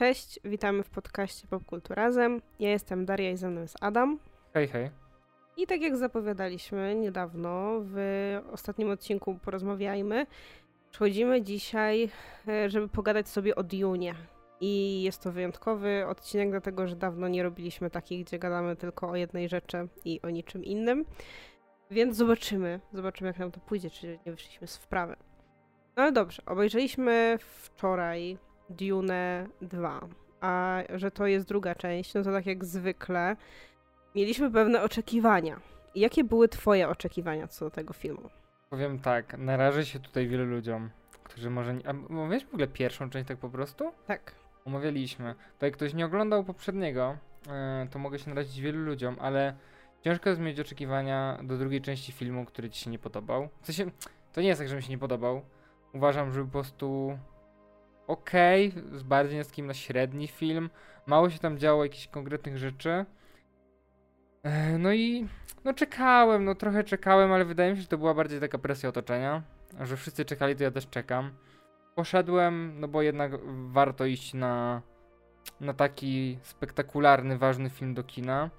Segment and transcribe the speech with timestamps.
[0.00, 2.42] Cześć, witamy w podcaście Popkulturazem.
[2.60, 4.18] Ja jestem Daria i ze mną jest Adam.
[4.54, 4.90] Hej, hej.
[5.56, 7.96] I tak jak zapowiadaliśmy niedawno, w
[8.52, 10.26] ostatnim odcinku Porozmawiajmy,
[10.90, 12.10] przychodzimy dzisiaj,
[12.48, 14.14] e, żeby pogadać sobie o Dune.
[14.60, 19.16] I jest to wyjątkowy odcinek, dlatego że dawno nie robiliśmy takich, gdzie gadamy tylko o
[19.16, 21.04] jednej rzeczy i o niczym innym.
[21.90, 25.16] Więc zobaczymy, zobaczymy jak nam to pójdzie, czy nie wyszliśmy z wprawy.
[25.96, 28.38] No ale dobrze, obejrzeliśmy wczoraj
[28.70, 30.00] Dune 2,
[30.40, 33.36] a że to jest druga część, no to tak jak zwykle
[34.14, 35.60] mieliśmy pewne oczekiwania.
[35.94, 38.30] Jakie były twoje oczekiwania co do tego filmu?
[38.70, 40.90] Powiem tak, narażę się tutaj wielu ludziom,
[41.24, 41.88] którzy może nie...
[41.88, 43.92] A omawialiśmy w ogóle pierwszą część tak po prostu?
[44.06, 44.34] Tak.
[44.64, 45.34] Omawialiśmy.
[45.58, 47.16] To jak ktoś nie oglądał poprzedniego,
[47.46, 49.54] yy, to mogę się narazić wielu ludziom, ale
[50.04, 53.48] ciężko jest mieć oczekiwania do drugiej części filmu, który ci się nie podobał.
[53.62, 53.90] W sensie,
[54.32, 55.42] to nie jest tak, że mi się nie podobał.
[55.92, 57.18] Uważam, że po prostu
[58.92, 60.70] z bardziej niskim na średni film.
[61.06, 63.04] Mało się tam działo jakichś konkretnych rzeczy.
[64.78, 65.28] No i
[65.64, 68.88] no czekałem, no trochę czekałem, ale wydaje mi się, że to była bardziej taka presja
[68.88, 69.42] otoczenia,
[69.80, 71.30] że wszyscy czekali, to ja też czekam.
[71.94, 73.32] Poszedłem, no bo jednak
[73.68, 74.82] warto iść na,
[75.60, 78.50] na taki spektakularny, ważny film do kina.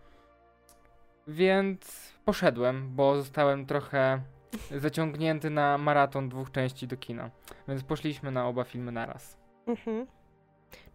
[1.27, 4.21] Więc poszedłem, bo zostałem trochę
[4.83, 7.29] zaciągnięty na maraton dwóch części do kina.
[7.67, 9.40] Więc poszliśmy na oba filmy naraz.
[9.71, 10.07] Mhm.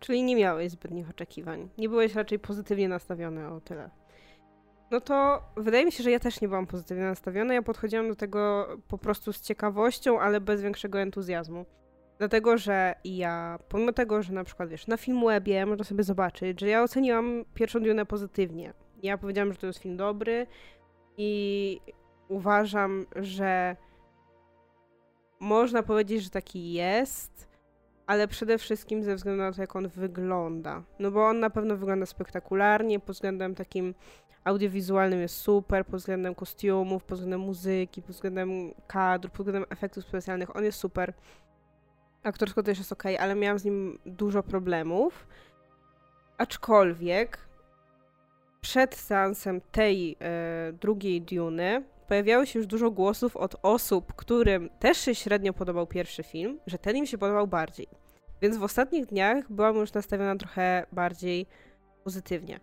[0.01, 1.69] Czyli nie miałeś zbytnich oczekiwań.
[1.79, 3.91] Nie byłeś raczej pozytywnie nastawiony o tyle.
[4.91, 7.55] No to wydaje mi się, że ja też nie byłam pozytywnie nastawiona.
[7.55, 11.67] Ja podchodziłam do tego po prostu z ciekawością, ale bez większego entuzjazmu.
[12.19, 16.69] Dlatego, że ja, pomimo tego, że na przykład wiesz, na Filmwebie można sobie zobaczyć, że
[16.69, 18.73] ja oceniłam pierwszą Dune pozytywnie.
[19.03, 20.47] Ja powiedziałam, że to jest film dobry
[21.17, 21.81] i
[22.29, 23.77] uważam, że
[25.41, 27.46] można powiedzieć, że taki jest,
[28.07, 30.83] ale przede wszystkim ze względu na to, jak on wygląda.
[30.99, 33.95] No bo on na pewno wygląda spektakularnie, pod względem takim
[34.45, 38.51] audiowizualnym jest super, pod względem kostiumów, pod względem muzyki, pod względem
[38.87, 41.13] kadr, pod względem efektów specjalnych, on jest super.
[42.23, 45.27] Aktorsko też jest ok, ale miałam z nim dużo problemów.
[46.39, 47.39] Aczkolwiek
[48.61, 54.99] przed seansem tej e, drugiej Duny pojawiało się już dużo głosów od osób, którym też
[54.99, 57.89] się średnio podobał pierwszy film, że ten im się podobał bardziej.
[58.43, 61.47] Więc w ostatnich dniach byłam już nastawiona trochę bardziej
[62.05, 62.61] pozytywnie.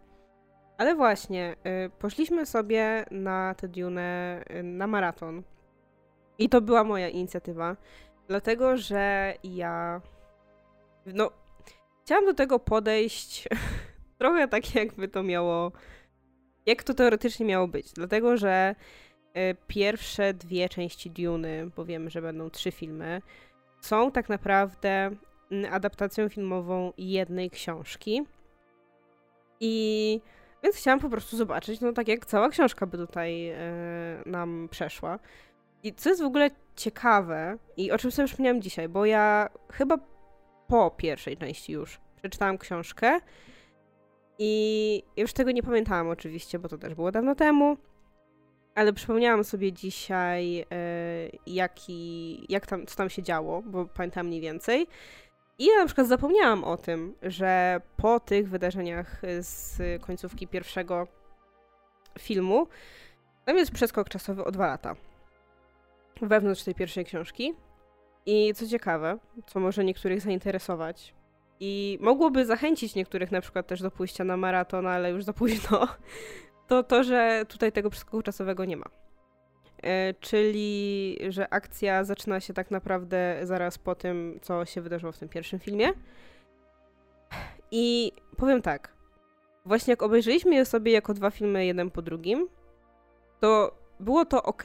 [0.78, 1.56] Ale właśnie,
[1.86, 5.44] y, poszliśmy sobie na tę Dune y, na maraton.
[6.38, 7.78] I to była moja inicjatywa,
[8.28, 10.02] dlatego że ja.
[11.06, 11.31] No,
[12.02, 13.48] chciałam do tego podejść
[14.20, 15.72] trochę tak, jakby to miało.
[16.66, 17.94] Jak to teoretycznie miało być.
[17.94, 18.75] Dlatego, że
[19.67, 23.21] pierwsze dwie części Duny, bo wiemy, że będą trzy filmy,
[23.81, 25.11] są tak naprawdę
[25.51, 28.23] mm, adaptacją filmową jednej książki.
[29.59, 30.21] I
[30.63, 33.57] więc chciałam po prostu zobaczyć, no tak jak cała książka by tutaj e,
[34.25, 35.19] nam przeszła.
[35.83, 39.97] I co jest w ogóle ciekawe i o czym sobie przypomniałam dzisiaj, bo ja chyba
[40.67, 43.19] po pierwszej części już przeczytałam książkę
[44.39, 47.77] i już tego nie pamiętałam oczywiście, bo to też było dawno temu,
[48.75, 50.66] ale przypomniałam sobie dzisiaj, e,
[51.47, 54.88] jaki, jak tam, co tam się działo, bo pamiętam mniej więcej.
[55.59, 61.07] I ja na przykład zapomniałam o tym, że po tych wydarzeniach z końcówki pierwszego
[62.19, 62.67] filmu
[63.45, 64.95] tam jest przeskok czasowy o dwa lata.
[66.22, 67.53] Wewnątrz tej pierwszej książki.
[68.25, 69.17] I co ciekawe,
[69.47, 71.13] co może niektórych zainteresować
[71.59, 75.88] i mogłoby zachęcić niektórych na przykład też do pójścia na maraton, ale już za późno,
[76.73, 78.85] to to, że tutaj tego przeskoku czasowego nie ma.
[79.84, 85.17] E, czyli że akcja zaczyna się tak naprawdę zaraz po tym, co się wydarzyło w
[85.17, 85.89] tym pierwszym filmie.
[87.72, 88.94] I powiem tak,
[89.66, 92.47] właśnie jak obejrzeliśmy je sobie jako dwa filmy jeden po drugim,
[93.39, 94.63] to było to ok.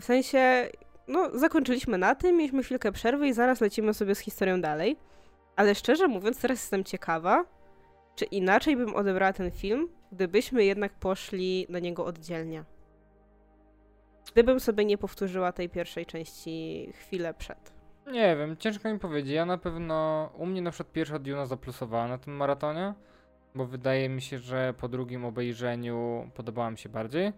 [0.00, 0.68] W sensie,
[1.08, 4.96] no, zakończyliśmy na tym, mieliśmy chwilkę przerwy i zaraz lecimy sobie z historią dalej.
[5.56, 7.44] Ale szczerze mówiąc, teraz jestem ciekawa,
[8.16, 12.64] czy inaczej bym odebrała ten film, gdybyśmy jednak poszli na niego oddzielnie.
[14.32, 17.72] Gdybym sobie nie powtórzyła tej pierwszej części chwilę przed.
[18.12, 19.32] Nie wiem, ciężko mi powiedzieć.
[19.32, 22.94] Ja na pewno, u mnie na przykład pierwsza Duna zaplusowała na tym maratonie,
[23.54, 27.32] bo wydaje mi się, że po drugim obejrzeniu podobała mi się bardziej.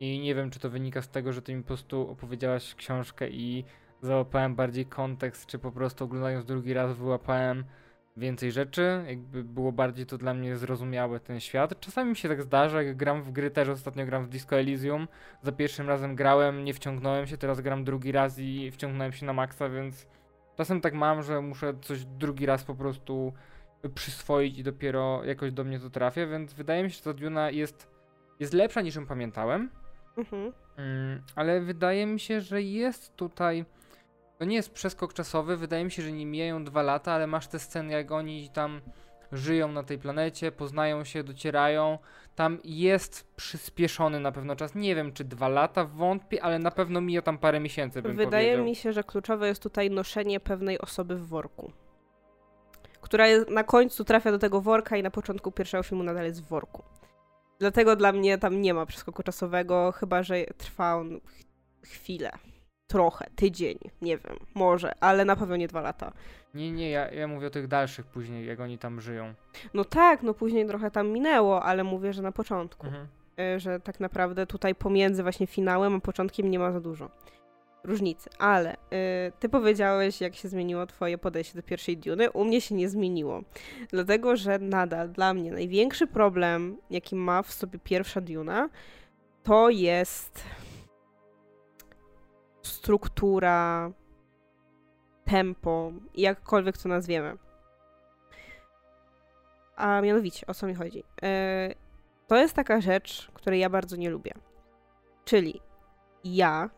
[0.00, 3.30] I nie wiem, czy to wynika z tego, że ty mi po prostu opowiedziałaś książkę
[3.30, 3.64] i
[4.00, 7.64] załapałem bardziej kontekst, czy po prostu oglądając drugi raz wyłapałem
[8.16, 11.80] więcej rzeczy, jakby było bardziej to dla mnie zrozumiałe ten świat.
[11.80, 15.08] Czasami mi się tak zdarza, jak gram w gry, też ostatnio gram w Disco Elysium,
[15.42, 19.32] za pierwszym razem grałem, nie wciągnąłem się, teraz gram drugi raz i wciągnąłem się na
[19.32, 20.06] maksa, więc
[20.56, 23.32] czasem tak mam, że muszę coś drugi raz po prostu
[23.94, 27.50] przyswoić i dopiero jakoś do mnie to trafia, więc wydaje mi się, że ta Duna
[27.50, 27.90] jest,
[28.40, 29.70] jest lepsza niż ją pamiętałem.
[30.16, 30.52] Mhm.
[30.76, 33.64] Mm, ale wydaje mi się, że jest tutaj.
[34.38, 35.56] To nie jest przeskok czasowy.
[35.56, 38.80] Wydaje mi się, że nie mijają dwa lata, ale masz te sceny, jak oni tam
[39.32, 41.98] żyją na tej planecie, poznają się, docierają.
[42.34, 44.74] Tam jest przyspieszony na pewno czas.
[44.74, 48.02] Nie wiem, czy dwa lata, wątpię, ale na pewno mija tam parę miesięcy.
[48.02, 48.64] Wydaje powiedział.
[48.64, 51.72] mi się, że kluczowe jest tutaj noszenie pewnej osoby w worku.
[53.00, 56.42] Która jest, na końcu trafia do tego worka i na początku pierwszego filmu nadal jest
[56.42, 56.82] w worku.
[57.58, 62.30] Dlatego dla mnie tam nie ma przeskoku czasowego, chyba że trwa on ch- chwilę.
[62.94, 66.12] Trochę, tydzień, nie wiem, może, ale na pewno nie dwa lata.
[66.54, 69.34] Nie, nie, ja, ja mówię o tych dalszych później, jak oni tam żyją.
[69.74, 72.86] No tak, no później trochę tam minęło, ale mówię, że na początku.
[72.86, 73.06] Mhm.
[73.56, 77.10] y, że tak naprawdę tutaj pomiędzy właśnie finałem a początkiem nie ma za dużo
[77.84, 78.30] różnicy.
[78.38, 78.76] Ale y,
[79.40, 82.30] ty powiedziałeś, jak się zmieniło twoje podejście do pierwszej Duny.
[82.30, 83.42] U mnie się nie zmieniło.
[83.90, 88.68] Dlatego, że nadal dla mnie największy problem, jaki ma w sobie pierwsza Duna,
[89.42, 90.44] to jest
[92.66, 93.90] struktura,
[95.24, 97.36] tempo, jakkolwiek to nazwiemy.
[99.76, 100.98] A mianowicie, o co mi chodzi?
[100.98, 101.74] Y,
[102.26, 104.32] to jest taka rzecz, której ja bardzo nie lubię.
[105.24, 105.60] Czyli
[106.24, 106.70] ja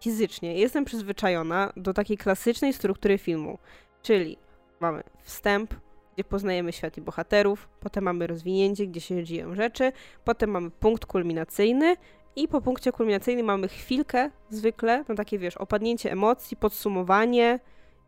[0.00, 3.58] fizycznie jestem przyzwyczajona do takiej klasycznej struktury filmu.
[4.02, 4.38] Czyli
[4.80, 5.74] mamy wstęp,
[6.14, 9.92] gdzie poznajemy świat i bohaterów, potem mamy rozwinięcie, gdzie się dzieją rzeczy,
[10.24, 11.96] potem mamy punkt kulminacyjny
[12.36, 17.60] i po punkcie kulminacyjnym mamy chwilkę zwykle, no takie wiesz, opadnięcie emocji, podsumowanie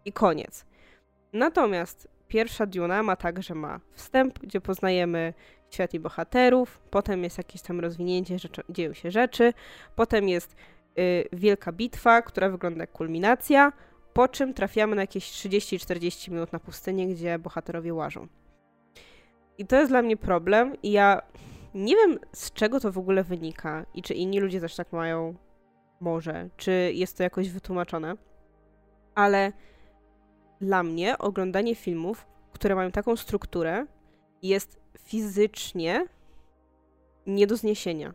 [0.04, 0.66] i koniec.
[1.32, 5.34] Natomiast pierwsza Duna ma tak, że ma wstęp, gdzie poznajemy
[5.70, 9.52] świat i bohaterów, potem jest jakieś tam rozwinięcie, rzeczy, dzieją się rzeczy,
[9.96, 10.56] potem jest
[10.98, 13.72] y, wielka bitwa, która wygląda jak kulminacja,
[14.12, 18.26] po czym trafiamy na jakieś 30-40 minut na pustynię, gdzie bohaterowie łażą.
[19.58, 21.22] I to jest dla mnie problem i ja
[21.74, 25.34] nie wiem z czego to w ogóle wynika i czy inni ludzie też tak mają,
[26.00, 28.14] może, czy jest to jakoś wytłumaczone,
[29.14, 29.52] ale
[30.60, 33.86] dla mnie oglądanie filmów, które mają taką strukturę,
[34.42, 36.06] jest fizycznie
[37.26, 38.14] nie do zniesienia.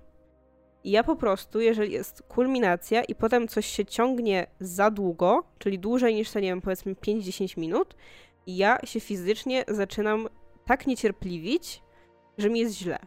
[0.83, 5.79] I ja po prostu, jeżeli jest kulminacja i potem coś się ciągnie za długo, czyli
[5.79, 7.95] dłużej niż to, nie wiem, powiedzmy 5-10 minut,
[8.47, 10.27] ja się fizycznie zaczynam
[10.65, 11.83] tak niecierpliwić,
[12.37, 12.99] że mi jest źle.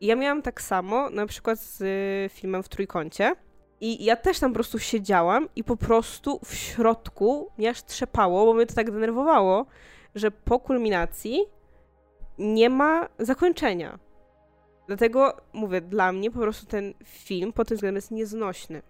[0.00, 3.32] I ja miałam tak samo na przykład z y, filmem w trójkącie.
[3.80, 8.46] I ja też tam po prostu siedziałam i po prostu w środku mnie aż trzepało,
[8.46, 9.66] bo mnie to tak denerwowało,
[10.14, 11.40] że po kulminacji
[12.38, 13.98] nie ma zakończenia.
[14.86, 18.82] Dlatego mówię, dla mnie po prostu ten film pod tym względem jest nieznośny.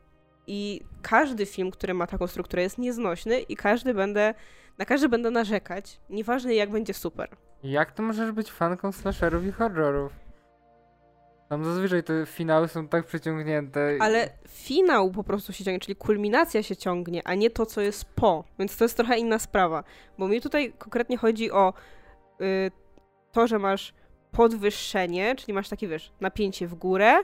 [0.46, 4.34] I każdy film, który ma taką strukturę, jest nieznośny i każdy będę,
[4.78, 7.28] na każdy będę narzekać, nieważne jak będzie super.
[7.62, 10.28] Jak to możesz być fanką slasherów i horrorów?
[11.49, 13.97] Tam zazwyczaj te finały są tak przeciągnięte.
[14.00, 18.05] Ale finał po prostu się ciągnie, czyli kulminacja się ciągnie, a nie to, co jest
[18.05, 18.45] po.
[18.59, 19.85] Więc to jest trochę inna sprawa.
[20.19, 21.73] Bo mi tutaj konkretnie chodzi o
[22.41, 22.71] y,
[23.33, 23.95] to, że masz
[24.33, 27.15] podwyższenie, czyli masz takie, wiesz, napięcie w górę,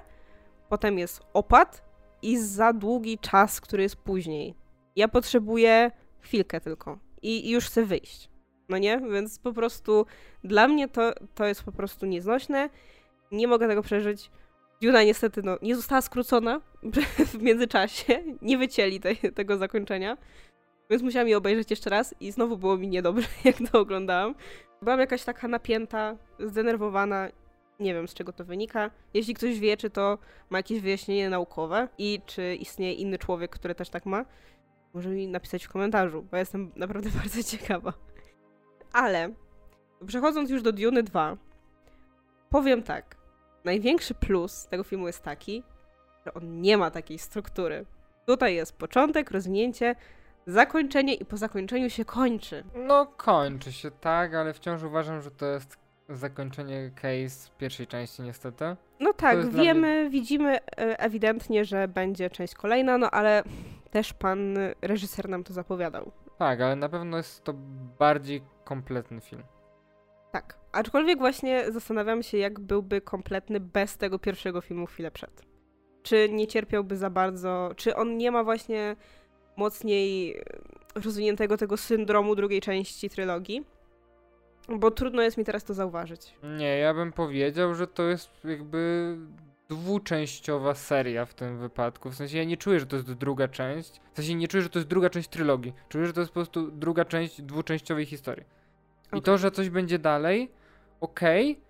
[0.68, 1.84] potem jest opad
[2.22, 4.54] i za długi czas, który jest później.
[4.96, 8.30] Ja potrzebuję chwilkę tylko i, i już chcę wyjść.
[8.68, 9.00] No nie?
[9.12, 10.06] Więc po prostu
[10.44, 12.68] dla mnie to, to jest po prostu nieznośne.
[13.34, 14.30] Nie mogę tego przeżyć.
[14.82, 16.60] Duna niestety no, nie została skrócona
[17.32, 18.22] w międzyczasie.
[18.42, 20.16] Nie wycięli tej, tego zakończenia.
[20.90, 24.34] Więc musiałam je obejrzeć jeszcze raz i znowu było mi niedobrze, jak to oglądałam.
[24.82, 27.28] Byłam jakaś taka napięta, zdenerwowana.
[27.80, 28.90] Nie wiem, z czego to wynika.
[29.14, 30.18] Jeśli ktoś wie, czy to
[30.50, 34.24] ma jakieś wyjaśnienie naukowe i czy istnieje inny człowiek, który też tak ma,
[34.94, 37.92] może mi napisać w komentarzu, bo jestem naprawdę bardzo ciekawa.
[38.92, 39.32] Ale
[40.06, 41.36] przechodząc już do Dune 2,
[42.50, 43.23] powiem tak.
[43.64, 45.62] Największy plus tego filmu jest taki,
[46.26, 47.86] że on nie ma takiej struktury.
[48.26, 49.94] Tutaj jest początek, rozwinięcie,
[50.46, 52.64] zakończenie i po zakończeniu się kończy.
[52.74, 55.76] No, kończy się, tak, ale wciąż uważam, że to jest
[56.08, 58.76] zakończenie case pierwszej części, niestety.
[59.00, 60.60] No tak, wiemy, widzimy e,
[61.00, 63.42] ewidentnie, że będzie część kolejna, no ale
[63.90, 66.12] też pan reżyser nam to zapowiadał.
[66.38, 67.52] Tak, ale na pewno jest to
[67.98, 69.42] bardziej kompletny film.
[70.34, 70.58] Tak.
[70.72, 75.42] Aczkolwiek właśnie zastanawiam się, jak byłby kompletny bez tego pierwszego filmu chwilę przed.
[76.02, 78.96] Czy nie cierpiałby za bardzo, czy on nie ma właśnie
[79.56, 80.40] mocniej
[80.94, 83.64] rozwiniętego tego syndromu drugiej części trylogii?
[84.68, 86.34] Bo trudno jest mi teraz to zauważyć.
[86.42, 89.16] Nie, ja bym powiedział, że to jest jakby
[89.68, 92.10] dwuczęściowa seria w tym wypadku.
[92.10, 94.00] W sensie ja nie czuję, że to jest druga część.
[94.12, 95.72] W sensie nie czuję, że to jest druga część trylogii.
[95.88, 98.63] Czuję, że to jest po prostu druga część dwuczęściowej historii.
[99.12, 100.50] I to, że coś będzie dalej,
[101.00, 101.60] okej,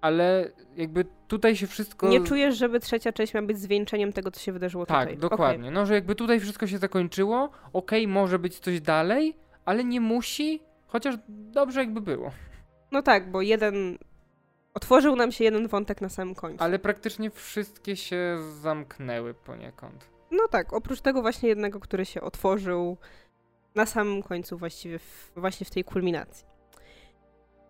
[0.00, 2.08] ale jakby tutaj się wszystko...
[2.08, 5.18] Nie czujesz, żeby trzecia część miała być zwieńczeniem tego, co się wydarzyło Tak, tutaj.
[5.18, 5.70] dokładnie.
[5.70, 10.62] No, że jakby tutaj wszystko się zakończyło, okej, może być coś dalej, ale nie musi,
[10.86, 12.30] chociaż dobrze jakby było.
[12.92, 13.98] No tak, bo jeden...
[14.74, 16.64] Otworzył nam się jeden wątek na samym końcu.
[16.64, 20.08] Ale praktycznie wszystkie się zamknęły poniekąd.
[20.30, 22.96] No tak, oprócz tego właśnie jednego, który się otworzył
[23.74, 26.46] na samym końcu właściwie, w, właśnie w tej kulminacji.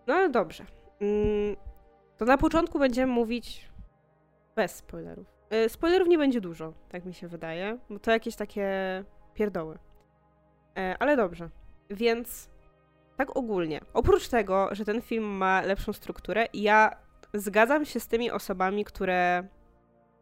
[0.07, 0.65] No ale dobrze.
[1.01, 1.55] Mm,
[2.17, 3.69] to na początku będziemy mówić
[4.55, 5.27] bez spoilerów.
[5.65, 8.69] Y, Spoilerów nie będzie dużo, tak mi się wydaje, bo to jakieś takie
[9.33, 9.77] pierdoły.
[10.77, 11.49] E, Ale dobrze.
[11.89, 12.49] Więc
[13.17, 16.91] tak ogólnie, oprócz tego, że ten film ma lepszą strukturę, ja
[17.33, 19.47] zgadzam się z tymi osobami, które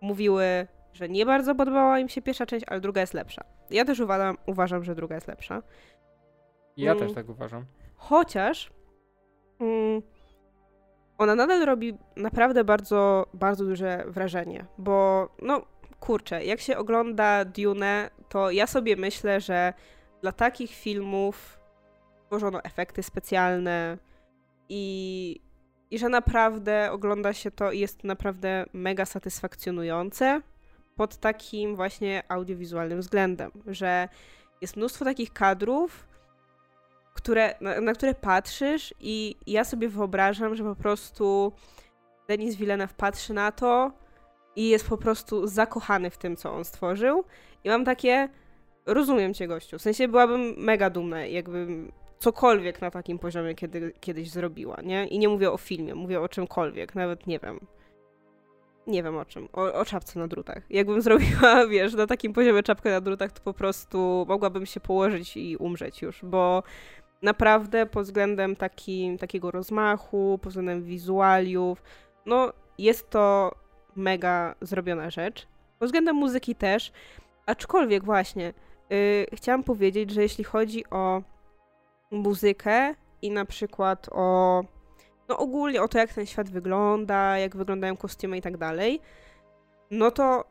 [0.02, 3.44] mówiły, że nie bardzo podobała im się pierwsza część, ale druga jest lepsza.
[3.70, 5.62] Ja też uważam, uważam że druga jest lepsza.
[6.78, 7.04] Ja Mm.
[7.08, 7.66] też tak uważam.
[7.96, 8.72] Chociaż
[11.18, 15.62] ona nadal robi naprawdę bardzo, bardzo duże wrażenie, bo no
[16.00, 19.74] kurczę, jak się ogląda Dune, to ja sobie myślę, że
[20.22, 21.60] dla takich filmów
[22.28, 23.98] tworzono efekty specjalne
[24.70, 25.40] i,
[25.92, 30.42] i że naprawdę ogląda się to i jest naprawdę mega satysfakcjonujące
[30.96, 34.10] pod takim właśnie audiowizualnym względem, że
[34.62, 36.08] jest mnóstwo takich kadrów,
[37.14, 41.54] które, na, na które patrzysz i ja sobie wyobrażam, że po prostu
[42.28, 43.92] Denis Villeneuve patrzy na to
[44.56, 47.24] i jest po prostu zakochany w tym, co on stworzył.
[47.64, 48.30] I mam takie,
[48.86, 54.30] rozumiem cię gościu, w sensie byłabym mega dumna, jakbym cokolwiek na takim poziomie kiedy, kiedyś
[54.30, 55.08] zrobiła, nie?
[55.08, 57.60] I nie mówię o filmie, mówię o czymkolwiek, nawet nie wiem.
[58.88, 60.64] Nie wiem o czym, o, o czapce na drutach.
[60.70, 65.38] Jakbym zrobiła, wiesz, na takim poziomie czapkę na drutach, to po prostu mogłabym się położyć
[65.38, 66.64] i umrzeć już, bo
[67.24, 71.84] naprawdę pod względem taki, takiego rozmachu, pod względem wizualiów,
[72.26, 73.52] no jest to
[73.96, 75.48] mega zrobiona rzecz.
[75.80, 76.92] Pod względem muzyki też,
[77.46, 78.54] aczkolwiek właśnie
[78.90, 81.22] yy, chciałam powiedzieć, że jeśli chodzi o
[82.12, 84.64] muzykę i na przykład o
[85.30, 89.02] no ogólnie o to, jak ten świat wygląda, jak wyglądają kostiumy i tak dalej,
[89.92, 90.46] no to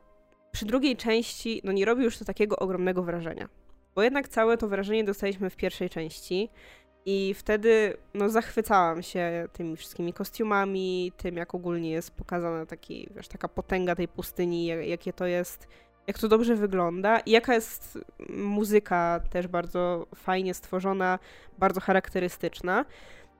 [0.52, 3.48] przy drugiej części, no nie robi już to takiego ogromnego wrażenia.
[3.94, 6.50] Bo jednak całe to wrażenie dostaliśmy w pierwszej części
[7.06, 13.28] i wtedy no zachwycałam się tymi wszystkimi kostiumami, tym jak ogólnie jest pokazana taki, wiesz,
[13.28, 15.68] taka potęga tej pustyni, jak, jakie to jest,
[16.06, 21.18] jak to dobrze wygląda i jaka jest muzyka też bardzo fajnie stworzona,
[21.58, 22.84] bardzo charakterystyczna.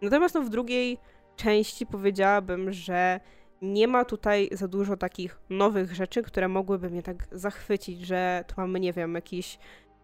[0.02, 0.98] Natomiast no w drugiej
[1.36, 3.20] części powiedziałabym, że
[3.62, 8.54] nie ma tutaj za dużo takich nowych rzeczy, które mogłyby mnie tak zachwycić, że tu
[8.56, 9.58] mamy, nie wiem, jakiś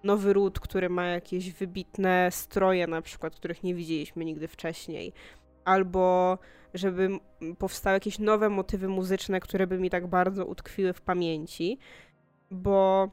[0.05, 5.13] nowy ród, który ma jakieś wybitne stroje na przykład, których nie widzieliśmy nigdy wcześniej.
[5.65, 6.39] Albo
[6.75, 7.09] żeby
[7.59, 11.79] powstały jakieś nowe motywy muzyczne, które by mi tak bardzo utkwiły w pamięci.
[12.51, 13.11] Bo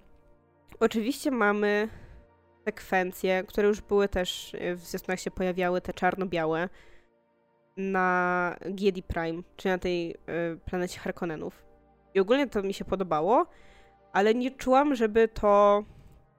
[0.79, 1.89] oczywiście mamy
[2.65, 6.69] sekwencje, które już były też y, w zwiastunach się pojawiały, te czarno-białe,
[7.77, 10.15] na Giedi Prime, czy na tej y,
[10.65, 11.65] planecie Harkonnenów.
[12.13, 13.45] I ogólnie to mi się podobało,
[14.13, 15.83] ale nie czułam, żeby to,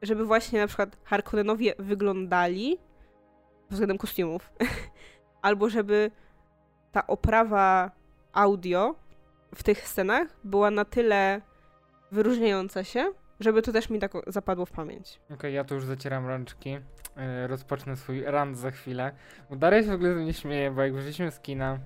[0.03, 2.79] żeby właśnie na przykład Harkonnenowie wyglądali
[3.71, 4.53] względem kostiumów,
[5.43, 6.11] albo żeby
[6.93, 7.91] ta oprawa
[8.33, 8.95] audio
[9.55, 11.41] w tych scenach była na tyle
[12.13, 15.21] wyróżniająca się, żeby to też mi tak zapadło w pamięć.
[15.35, 16.71] Okej, ja tu już zacieram rączki.
[16.71, 19.13] Yy, rozpocznę swój rant za chwilę.
[19.51, 21.79] Bo Daria się w ogóle ze mnie śmieje, bo jak wyszliśmy z kina,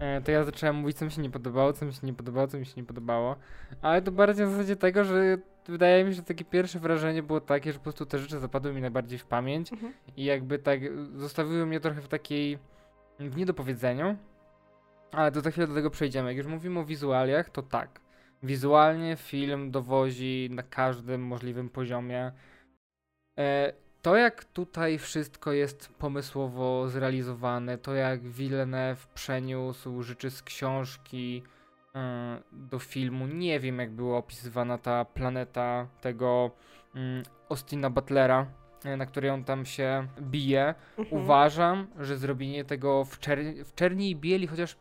[0.00, 2.46] yy, to ja zacząłem mówić, co mi się nie podobało, co mi się nie podobało,
[2.46, 3.36] co mi się nie podobało.
[3.82, 7.40] Ale to bardziej na zasadzie tego, że wydaje mi się, że takie pierwsze wrażenie było
[7.40, 9.70] takie, że po prostu te rzeczy zapadły mi najbardziej w pamięć
[10.16, 10.80] i jakby tak
[11.16, 12.58] zostawiły mnie trochę w takiej
[13.18, 14.16] w niedopowiedzeniu.
[15.12, 16.28] Ale to za chwilę do tego przejdziemy.
[16.28, 18.00] Jak już mówimy o wizualiach, to tak.
[18.42, 22.32] Wizualnie film dowozi na każdym możliwym poziomie.
[23.38, 31.42] E, to jak tutaj wszystko jest pomysłowo zrealizowane, to jak Villeneuve przeniósł rzeczy z książki
[32.52, 33.26] do filmu.
[33.26, 36.50] Nie wiem jak była opisywana ta planeta tego
[36.94, 38.46] mm, Austina Butlera,
[38.84, 40.74] e, na której on tam się bije.
[40.98, 41.22] Mhm.
[41.22, 44.76] Uważam, że zrobienie tego w, czer- w czerni i bieli, chociaż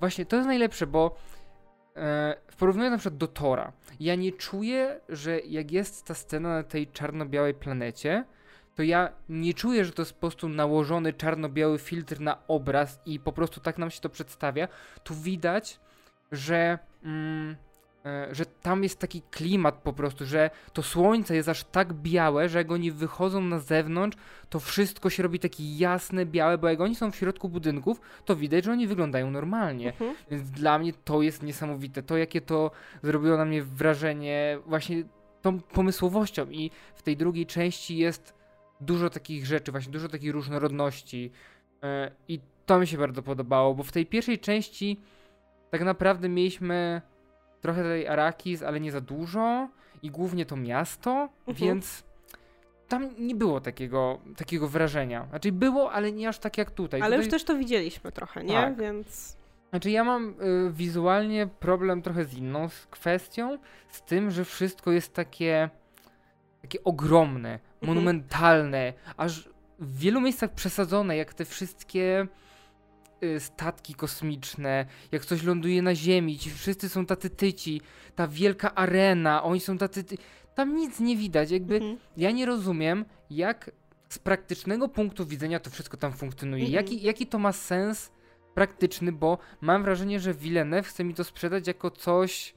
[0.00, 1.16] właśnie to jest najlepsze, bo
[1.96, 6.48] e, w porównaniu na przykład do Tora, ja nie czuję, że jak jest ta scena
[6.48, 8.24] na tej czarno-białej planecie,
[8.74, 13.20] to ja nie czuję, że to jest po prostu nałożony czarno-biały filtr na obraz i
[13.20, 14.68] po prostu tak nam się to przedstawia.
[15.04, 15.80] Tu widać,
[16.32, 17.56] że mm,
[18.06, 22.48] e, że tam jest taki klimat po prostu, że to słońce jest aż tak białe,
[22.48, 24.16] że jak oni wychodzą na zewnątrz,
[24.50, 28.36] to wszystko się robi takie jasne, białe, bo jak oni są w środku budynków, to
[28.36, 29.88] widać, że oni wyglądają normalnie.
[29.88, 30.14] Mhm.
[30.30, 32.02] Więc dla mnie to jest niesamowite.
[32.02, 32.70] To, jakie to
[33.02, 35.04] zrobiło na mnie wrażenie właśnie
[35.42, 38.34] tą pomysłowością i w tej drugiej części jest
[38.80, 41.32] dużo takich rzeczy, właśnie dużo takiej różnorodności
[41.82, 45.00] e, i to mi się bardzo podobało, bo w tej pierwszej części
[45.70, 47.02] tak naprawdę mieliśmy
[47.60, 49.68] trochę tej Arakis, ale nie za dużo
[50.02, 51.10] i głównie to miasto,
[51.46, 51.56] Mhm.
[51.56, 52.04] więc
[52.88, 55.26] tam nie było takiego, takiego wrażenia.
[55.30, 57.00] Znaczy było, ale nie aż tak jak tutaj.
[57.00, 57.24] Ale tutaj...
[57.24, 58.52] już też to widzieliśmy trochę, nie?
[58.54, 58.76] Tak.
[58.76, 59.36] Więc.
[59.70, 63.58] Znaczy ja mam y, wizualnie problem trochę z inną s- kwestią,
[63.88, 65.70] z tym, że wszystko jest takie
[66.62, 69.48] takie ogromne, monumentalne, aż
[69.78, 72.26] w wielu miejscach przesadzone, jak te wszystkie
[73.38, 77.80] statki kosmiczne, jak coś ląduje na ziemi, ci wszyscy są tacy tyci,
[78.14, 80.16] ta wielka arena, oni są tacy ty...
[80.54, 81.96] tam nic nie widać, jakby Mhm.
[82.16, 83.70] ja nie rozumiem, jak
[84.08, 86.64] z praktycznego punktu widzenia to wszystko tam funkcjonuje.
[86.64, 86.74] Mhm.
[86.74, 88.12] Jaki, jaki to ma sens
[88.54, 92.54] praktyczny, bo mam wrażenie, że Villeneuve chce mi to sprzedać jako coś.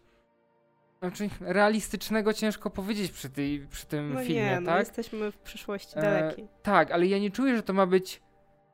[0.99, 4.79] Znaczy, realistycznego ciężko powiedzieć przy, tej, przy tym No filmie, nie, no tak?
[4.79, 6.47] jesteśmy w przyszłości E, dalekiej.
[6.61, 8.21] Tak, ale ja nie czuję, że to ma być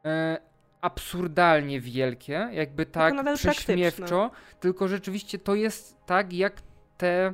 [0.06, 0.38] e,
[0.82, 6.62] absurdalnie wielkie, jakby tak prześmiewczo, tylko rzeczywiście to jest tak, jak
[6.98, 7.34] te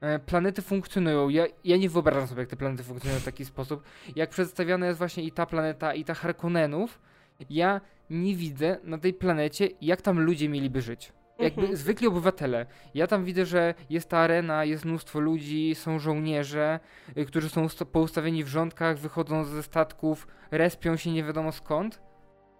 [0.00, 1.28] e, planety funkcjonują.
[1.28, 3.82] Ja, ja nie wyobrażam sobie, jak te planety funkcjonują w taki sposób.
[4.16, 6.98] Jak przedstawiana jest właśnie i ta planeta, i ta Harkonnenów,
[7.50, 7.80] ja
[8.10, 11.12] nie widzę na tej planecie, jak tam ludzie mieliby żyć.
[11.38, 11.76] Jakby Mhm.
[11.76, 12.66] zwykli obywatele.
[12.94, 16.80] Ja tam widzę, że jest ta arena, jest mnóstwo ludzi, są żołnierze,
[17.18, 22.00] y, którzy są usta- poustawieni w rządkach, wychodzą ze statków, respią się nie wiadomo skąd.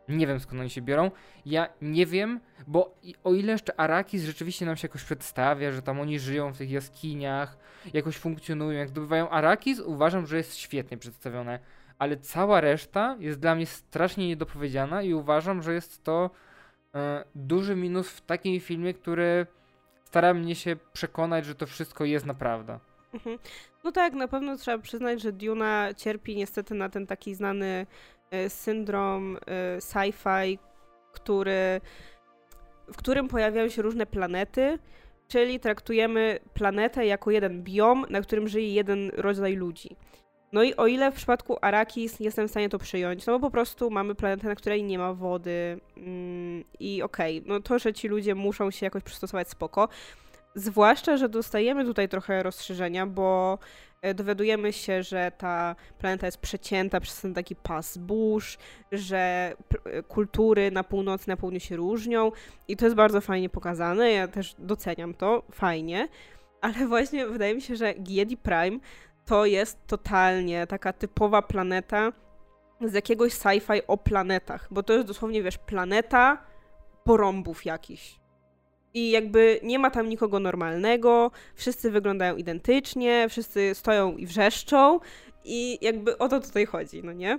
[0.08, 1.10] Nie wiem skąd oni się biorą.
[1.46, 6.00] Ja nie wiem, bo o ile jeszcze Arakis rzeczywiście nam się jakoś przedstawia, że tam
[6.00, 7.58] oni żyją w tych jaskiniach,
[7.94, 11.58] jakoś funkcjonują, jak zdobywają Arakis, uważam, że jest świetnie przedstawione.
[11.98, 16.30] Ale cała reszta jest dla mnie strasznie niedopowiedziana i uważam, że jest to
[16.94, 19.46] e, duży minus w takim filmie, który
[20.04, 22.78] stara mnie się przekonać, że to wszystko jest naprawdę.
[23.14, 23.38] Mhm.
[23.84, 27.86] No tak, na pewno trzeba przyznać, że Duna cierpi niestety na ten taki znany
[28.48, 30.58] syndrom e, sci-fi,
[31.12, 31.80] który,
[32.92, 34.78] w którym pojawiają się różne planety,
[35.28, 39.96] czyli traktujemy planetę jako jeden biom, na którym żyje jeden rodzaj ludzi.
[40.52, 43.50] No i o ile w przypadku Arakis jestem w stanie to przyjąć, no bo po
[43.50, 48.08] prostu mamy planetę, na której nie ma wody mm, i okej, no to, że ci
[48.08, 49.88] ludzie muszą się jakoś przystosować spoko,
[50.56, 53.58] Zwłaszcza, że dostajemy tutaj trochę rozszerzenia, bo
[54.14, 58.58] dowiadujemy się, że ta planeta jest przecięta przez ten taki pas burz,
[58.92, 59.52] że
[59.84, 62.32] e, kultury na północy na południu się różnią
[62.68, 66.08] i to jest bardzo fajnie pokazane, ja też doceniam to, fajnie,
[66.60, 68.78] ale właśnie wydaje mi się, że Giedi Prime
[69.24, 72.12] to jest totalnie taka typowa planeta
[72.80, 76.38] z jakiegoś sci-fi o planetach, bo to jest dosłownie, wiesz, planeta
[77.04, 78.25] porąbów jakichś.
[78.94, 85.00] I jakby nie ma tam nikogo normalnego, wszyscy wyglądają identycznie, wszyscy stoją i wrzeszczą
[85.44, 87.38] i jakby o to tutaj chodzi, no nie?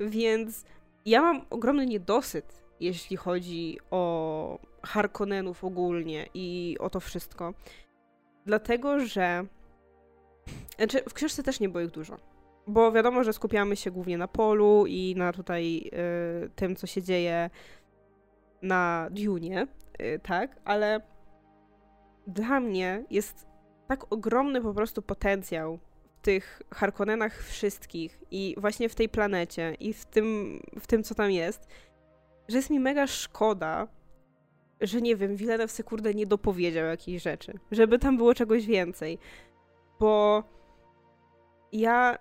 [0.00, 0.64] Więc
[1.06, 7.54] ja mam ogromny niedosyt, jeśli chodzi o Harkonnenów ogólnie i o to wszystko.
[8.46, 9.46] Dlatego, że
[10.76, 12.16] znaczy w książce też nie było ich dużo.
[12.66, 15.90] Bo wiadomo, że skupiamy się głównie na polu i na tutaj
[16.44, 17.50] y, tym, co się dzieje
[18.62, 19.66] na Dune,
[20.22, 21.00] tak, ale
[22.26, 23.46] dla mnie jest
[23.88, 25.78] tak ogromny po prostu potencjał
[26.18, 31.14] w tych Harkonnenach wszystkich i właśnie w tej planecie i w tym, w tym co
[31.14, 31.68] tam jest,
[32.48, 33.88] że jest mi mega szkoda,
[34.80, 39.18] że nie wiem, Villeneuve se kurde nie dopowiedział jakichś rzeczy, żeby tam było czegoś więcej,
[40.00, 40.44] bo
[41.72, 42.18] ja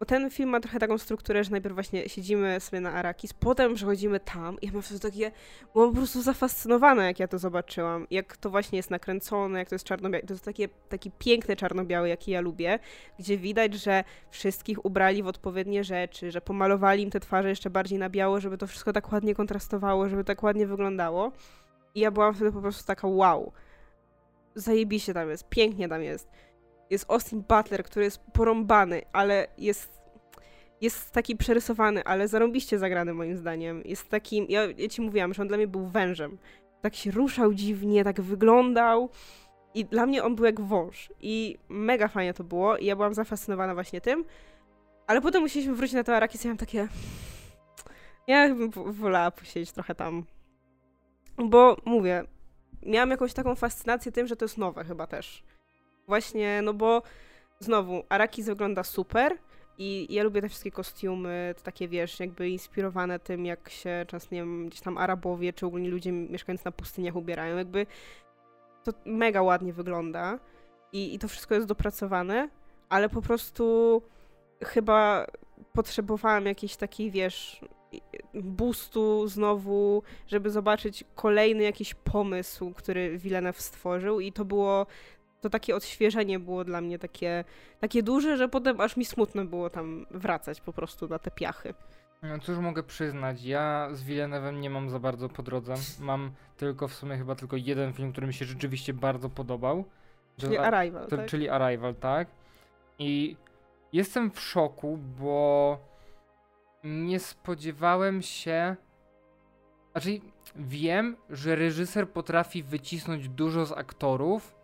[0.00, 3.74] bo ten film ma trochę taką strukturę, że najpierw właśnie siedzimy sobie na Arakis, potem
[3.74, 5.30] przechodzimy tam i ja mam wtedy takie,
[5.72, 9.74] byłam po prostu zafascynowana, jak ja to zobaczyłam, jak to właśnie jest nakręcone, jak to
[9.74, 12.78] jest czarno-białe, to jest takie, taki piękny czarno-biały, jaki ja lubię,
[13.18, 17.98] gdzie widać, że wszystkich ubrali w odpowiednie rzeczy, że pomalowali im te twarze jeszcze bardziej
[17.98, 21.32] na biało, żeby to wszystko tak ładnie kontrastowało, żeby tak ładnie wyglądało.
[21.94, 23.52] I ja byłam wtedy po prostu taka wow.
[24.54, 26.28] Zajebiście tam jest, pięknie tam jest.
[26.90, 30.00] Jest Austin Butler, który jest porąbany, ale jest
[30.80, 33.82] jest taki przerysowany, ale zarąbiście zagrany moim zdaniem.
[33.84, 36.38] Jest takim, ja, ja ci mówiłam, że on dla mnie był wężem.
[36.80, 39.10] Tak się ruszał dziwnie, tak wyglądał
[39.74, 41.12] i dla mnie on był jak wąż.
[41.20, 44.24] I mega fajnie to było i ja byłam zafascynowana właśnie tym.
[45.06, 46.88] Ale potem musieliśmy wrócić na to Arakis i ja mam takie...
[48.26, 50.24] Ja bym wolała posiedzieć trochę tam.
[51.36, 52.24] Bo mówię,
[52.82, 55.42] miałam jakąś taką fascynację tym, że to jest nowe chyba też.
[56.10, 57.02] Właśnie, no bo
[57.58, 59.38] znowu, Arakis wygląda super
[59.78, 64.40] i ja lubię te wszystkie kostiumy, takie, wiesz, jakby inspirowane tym, jak się często, nie
[64.40, 67.56] wiem, gdzieś tam Arabowie, czy ogólnie ludzie mieszkający na pustyniach ubierają.
[67.56, 67.86] Jakby
[68.84, 70.38] to mega ładnie wygląda
[70.92, 72.48] i, i to wszystko jest dopracowane,
[72.88, 74.02] ale po prostu
[74.64, 75.26] chyba
[75.72, 77.60] potrzebowałam jakiejś takiej, wiesz,
[78.34, 84.86] boostu znowu, żeby zobaczyć kolejny jakiś pomysł, który Villeneuve stworzył i to było
[85.40, 87.44] to takie odświeżenie było dla mnie takie,
[87.80, 91.74] takie duże, że potem aż mi smutno było tam wracać po prostu na te piachy.
[92.22, 95.74] No cóż mogę przyznać, ja z Villeneuve'em nie mam za bardzo po drodze.
[96.00, 99.84] Mam tylko w sumie chyba tylko jeden film, który mi się rzeczywiście bardzo podobał.
[100.36, 101.26] Czyli Arrival, to, tak?
[101.26, 102.28] Czyli Arrival, tak.
[102.98, 103.36] I
[103.92, 105.78] jestem w szoku, bo
[106.84, 108.76] nie spodziewałem się.
[109.92, 110.20] Znaczy,
[110.56, 114.59] wiem, że reżyser potrafi wycisnąć dużo z aktorów.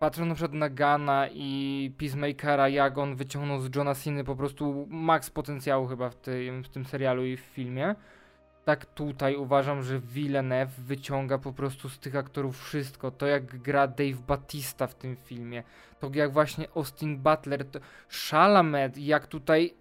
[0.00, 4.86] Patrząc na przykład na Gana i Peacemakera, jak on wyciągnął z Johna Cena po prostu
[4.90, 7.94] maks potencjału chyba w tym, w tym serialu i w filmie.
[8.64, 13.10] Tak tutaj uważam, że Villeneuve wyciąga po prostu z tych aktorów wszystko.
[13.10, 15.62] To jak gra Dave Batista w tym filmie,
[15.98, 17.78] to jak właśnie Austin Butler, to
[18.30, 19.74] Chalamet, jak tutaj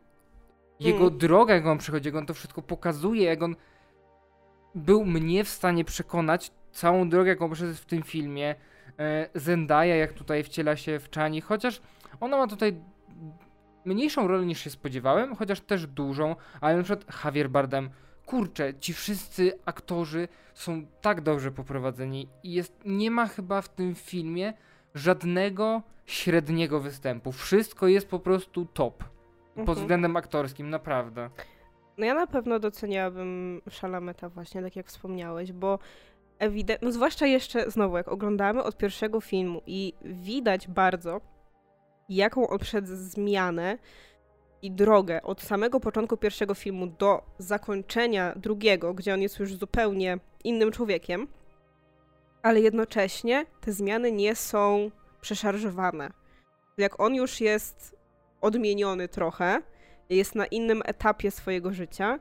[0.80, 1.18] jego mm.
[1.18, 3.56] droga, jak on przychodzi, jak on to wszystko pokazuje, jak on
[4.76, 8.56] był mnie w stanie przekonać całą drogę, jaką przeszedł w tym filmie.
[9.00, 11.82] E, Zendaya, jak tutaj wciela się w Chani, chociaż
[12.20, 12.76] ona ma tutaj
[13.86, 17.90] mniejszą rolę niż się spodziewałem, chociaż też dużą, ale na przykład Javier Bardem,
[18.26, 23.96] kurczę, ci wszyscy aktorzy są tak dobrze poprowadzeni i jest, nie ma chyba w tym
[23.96, 24.54] filmie
[24.96, 27.32] żadnego średniego występu.
[27.32, 29.04] Wszystko jest po prostu top
[29.50, 29.66] mhm.
[29.66, 31.30] pod względem aktorskim, naprawdę.
[31.98, 35.80] No ja na pewno doceniałabym Szalameta właśnie, tak jak wspomniałeś, bo
[36.40, 41.22] ewidentnie, no zwłaszcza jeszcze znowu, jak oglądamy od pierwszego filmu i widać bardzo,
[42.10, 43.78] jaką on przed zmianę
[44.62, 50.18] i drogę od samego początku pierwszego filmu do zakończenia drugiego, gdzie on jest już zupełnie
[50.44, 51.28] innym człowiekiem,
[52.44, 56.12] ale jednocześnie te zmiany nie są przeszarżowane.
[56.78, 57.96] Jak on już jest
[58.42, 59.62] odmieniony trochę,
[60.10, 62.20] jest na innym etapie swojego życia,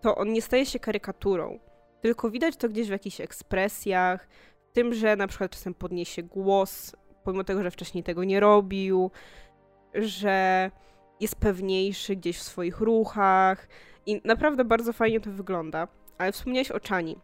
[0.00, 1.58] to on nie staje się karykaturą.
[2.04, 4.28] Tylko widać to gdzieś w jakichś ekspresjach,
[4.68, 9.10] w tym, że na przykład czasem podniesie głos, pomimo tego, że wcześniej tego nie robił,
[9.94, 10.70] że
[11.20, 13.68] jest pewniejszy gdzieś w swoich ruchach
[14.06, 15.88] i naprawdę bardzo fajnie to wygląda.
[16.18, 17.16] Ale wspomniałeś o Chani.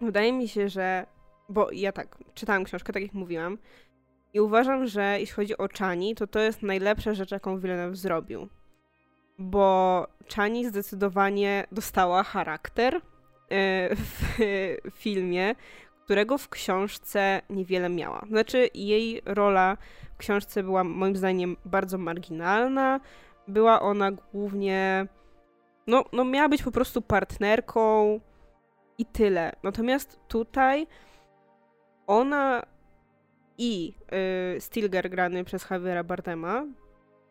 [0.00, 1.06] Wydaje mi się, że.
[1.48, 3.58] Bo ja tak, czytałam książkę, tak jak mówiłam,
[4.34, 8.48] i uważam, że jeśli chodzi o Chani, to to jest najlepsza rzecz, jaką Villeneuve zrobił.
[9.38, 13.00] Bo Chani zdecydowanie dostała charakter
[13.96, 14.36] w
[15.02, 15.54] filmie,
[16.04, 18.24] którego w książce niewiele miała.
[18.28, 19.76] Znaczy, jej rola
[20.14, 23.00] w książce była moim zdaniem bardzo marginalna.
[23.48, 25.06] Była ona głównie.
[25.86, 28.20] No, no miała być po prostu partnerką
[28.98, 29.52] i tyle.
[29.62, 30.86] Natomiast tutaj
[32.06, 32.62] ona
[33.58, 33.94] i
[34.76, 36.64] y, grany przez Javiera Bardema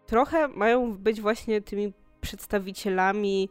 [0.05, 3.49] trochę mają być właśnie tymi przedstawicielami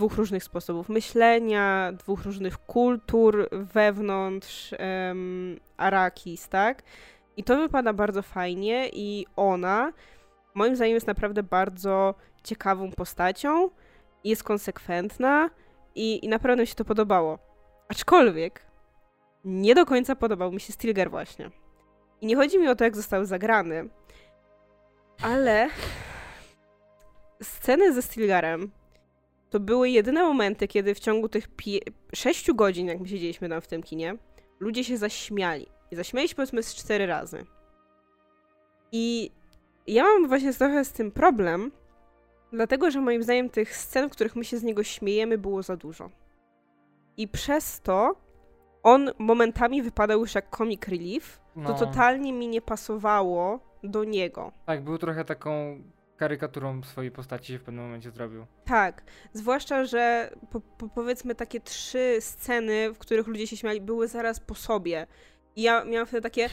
[0.00, 6.82] dwóch różnych sposobów myślenia, dwóch różnych kultur wewnątrz um, Arakis, tak?
[7.36, 9.92] I to wypada bardzo fajnie i ona
[10.54, 13.70] moim zdaniem jest naprawdę bardzo ciekawą postacią,
[14.24, 15.50] jest konsekwentna
[15.94, 17.38] i, i naprawdę mi się to podobało.
[17.88, 18.62] Aczkolwiek
[19.44, 21.50] nie do końca podobał mi się Stilgar właśnie.
[22.20, 23.88] I nie chodzi mi o to, jak został zagrany,
[25.22, 25.68] ale
[27.42, 28.79] sceny ze Stilgarem
[29.50, 31.48] to były jedyne momenty, kiedy w ciągu tych
[32.14, 34.16] sześciu godzin, jak my siedzieliśmy tam w tym kinie,
[34.60, 35.66] ludzie się zaśmiali.
[35.90, 37.46] I zaśmiali się powiedzmy z cztery razy.
[38.92, 39.30] I
[39.86, 41.72] ja mam właśnie trochę z tym problem,
[42.52, 45.76] dlatego że moim zdaniem tych scen, w których my się z niego śmiejemy, było za
[45.76, 46.10] dużo.
[47.16, 48.16] I przez to
[48.82, 51.68] on momentami wypadał już jak comic relief, no.
[51.68, 54.52] to totalnie mi nie pasowało do niego.
[54.66, 55.82] Tak, był trochę taką
[56.20, 58.46] karykaturą swojej postaci się w pewnym momencie zrobił.
[58.64, 59.02] Tak,
[59.32, 64.40] zwłaszcza, że po, po powiedzmy takie trzy sceny, w których ludzie się śmiali, były zaraz
[64.40, 65.06] po sobie.
[65.56, 66.48] I ja miałam wtedy takie,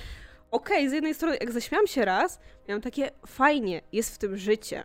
[0.52, 4.38] okej, okay, z jednej strony, jak zaśmiałam się raz, miałam takie, fajnie, jest w tym
[4.38, 4.84] życie.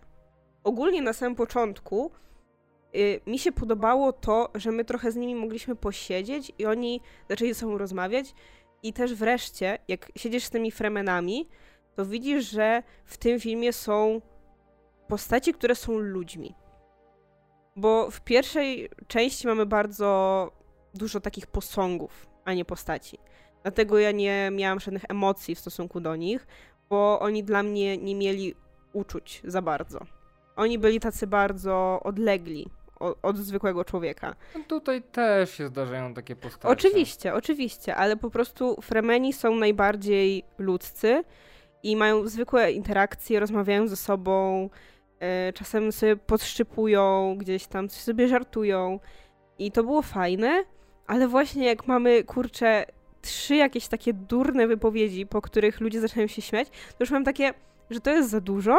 [0.64, 2.10] Ogólnie na samym początku
[2.96, 7.54] y, mi się podobało to, że my trochę z nimi mogliśmy posiedzieć i oni zaczęli
[7.54, 8.34] ze sobą rozmawiać.
[8.82, 11.48] I też wreszcie, jak siedzisz z tymi fremenami,
[11.94, 14.20] to widzisz, że w tym filmie są
[15.12, 16.54] postaci, które są ludźmi.
[17.76, 20.50] Bo w pierwszej części mamy bardzo
[20.94, 23.18] dużo takich posągów, a nie postaci.
[23.62, 26.46] Dlatego ja nie miałam żadnych emocji w stosunku do nich,
[26.90, 28.54] bo oni dla mnie nie mieli
[28.92, 30.00] uczuć za bardzo.
[30.56, 32.70] Oni byli tacy bardzo odlegli
[33.00, 34.34] od, od zwykłego człowieka.
[34.54, 36.68] No tutaj też się zdarzają takie postacie.
[36.68, 41.24] Oczywiście, oczywiście, ale po prostu Fremeni są najbardziej ludzcy
[41.82, 44.70] i mają zwykłe interakcje, rozmawiają ze sobą,
[45.54, 49.00] czasem sobie podszczypują, gdzieś tam coś sobie żartują
[49.58, 50.64] i to było fajne,
[51.06, 52.86] ale właśnie jak mamy, kurczę,
[53.22, 57.54] trzy jakieś takie durne wypowiedzi, po których ludzie zaczynają się śmiać, to już mam takie,
[57.90, 58.78] że to jest za dużo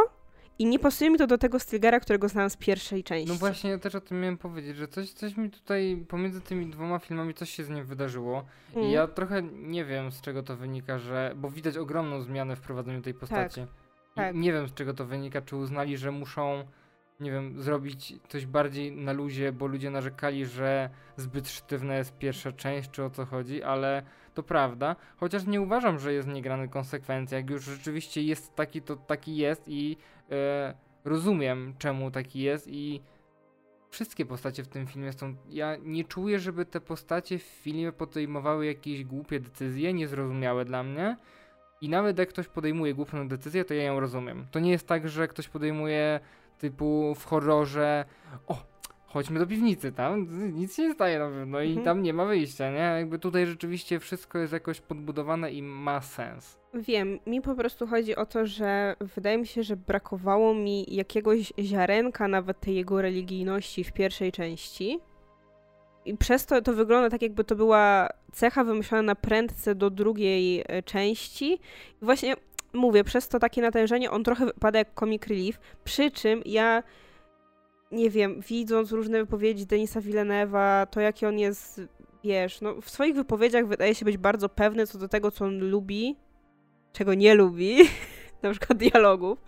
[0.59, 3.29] i nie pasuje mi to do tego Stilgara, którego znałam z pierwszej części.
[3.29, 6.65] No właśnie, ja też o tym miałem powiedzieć, że coś, coś mi tutaj pomiędzy tymi
[6.65, 8.45] dwoma filmami coś się z nim wydarzyło.
[8.75, 8.87] Mm.
[8.87, 11.33] I ja trochę nie wiem z czego to wynika, że.
[11.35, 13.61] Bo widać ogromną zmianę w prowadzeniu tej postaci.
[13.61, 13.65] I
[14.15, 14.35] tak.
[14.35, 16.63] Nie wiem z czego to wynika, czy uznali, że muszą,
[17.19, 22.51] nie wiem, zrobić coś bardziej na luzie, bo ludzie narzekali, że zbyt sztywna jest pierwsza
[22.51, 24.95] część, czy o co chodzi, ale to prawda.
[25.17, 27.37] Chociaż nie uważam, że jest niegrany konsekwencja.
[27.37, 29.97] Jak już rzeczywiście jest taki, to taki jest i
[30.31, 30.73] e,
[31.05, 33.01] rozumiem, czemu taki jest i
[33.89, 35.35] wszystkie postacie w tym filmie są.
[35.49, 41.17] Ja nie czuję, żeby te postacie w filmie podejmowały jakieś głupie decyzje, niezrozumiałe dla mnie.
[41.83, 44.45] I nawet jak ktoś podejmuje głupią decyzję, to ja ją rozumiem.
[44.51, 46.19] To nie jest tak, że ktoś podejmuje
[46.57, 48.05] typu w horrorze.
[48.47, 48.63] O,
[49.05, 51.85] chodźmy do piwnicy, tam nic się nie staje na pewno i Mhm.
[51.85, 52.77] tam nie ma wyjścia, nie?
[52.77, 56.59] Jakby tutaj rzeczywiście wszystko jest jakoś podbudowane i ma sens.
[56.73, 61.53] Wiem, mi po prostu chodzi o to, że wydaje mi się, że brakowało mi jakiegoś
[61.59, 64.99] ziarenka nawet tej jego religijności w pierwszej części.
[66.05, 70.63] I przez to to wygląda tak, jakby to była cecha wymyślona na prędce do drugiej
[70.67, 71.53] e, części.
[72.01, 72.35] I właśnie
[72.73, 76.83] mówię, przez to takie natężenie on trochę wypada jak comic relief, przy czym ja
[77.93, 81.81] nie wiem, widząc różne wypowiedzi Denisa Villeneuve'a, to jaki on jest,
[82.23, 85.69] wiesz, no w swoich wypowiedziach wydaje się być bardzo pewny co do tego, co on
[85.69, 86.15] lubi,
[86.93, 87.77] czego nie lubi,
[88.43, 89.39] na przykład dialogów,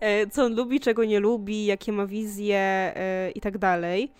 [0.00, 4.12] e, co on lubi, czego nie lubi, jakie ma wizje e, i tak dalej.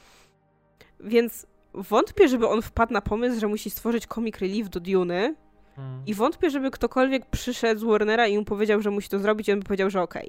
[1.00, 5.34] Więc wątpię, żeby on wpadł na pomysł, że musi stworzyć comic relief do Duny
[5.78, 6.02] Hmm.
[6.06, 9.52] i wątpię, żeby ktokolwiek przyszedł z Warnera i mu powiedział, że musi to zrobić i
[9.52, 10.28] on by powiedział, że okej.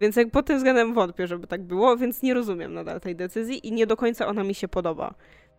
[0.00, 3.66] Więc jak pod tym względem wątpię, żeby tak było, więc nie rozumiem nadal tej decyzji
[3.68, 5.14] i nie do końca ona mi się podoba.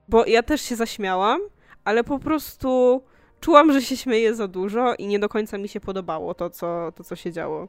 [0.08, 1.42] Bo ja też się zaśmiałam,
[1.84, 3.02] ale po prostu
[3.40, 6.92] czułam, że się śmieję za dużo i nie do końca mi się podobało to, co,
[6.96, 7.68] to, co się działo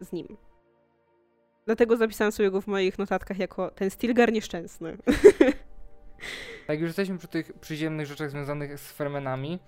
[0.00, 0.36] z nim.
[1.66, 4.96] Dlatego zapisałam sobie go w moich notatkach jako ten Stilgar nieszczęsny.
[6.68, 9.58] Jak już jesteśmy przy tych przyziemnych rzeczach związanych z Fremenami,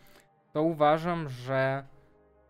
[0.53, 1.85] to uważam, że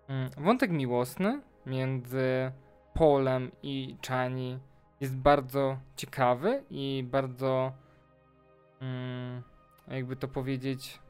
[0.09, 2.53] mm, wątek miłosny między
[2.95, 4.59] Polem i Chani
[5.01, 7.73] jest bardzo ciekawy i bardzo,
[8.81, 9.43] mm,
[9.89, 11.01] jakby to powiedzieć,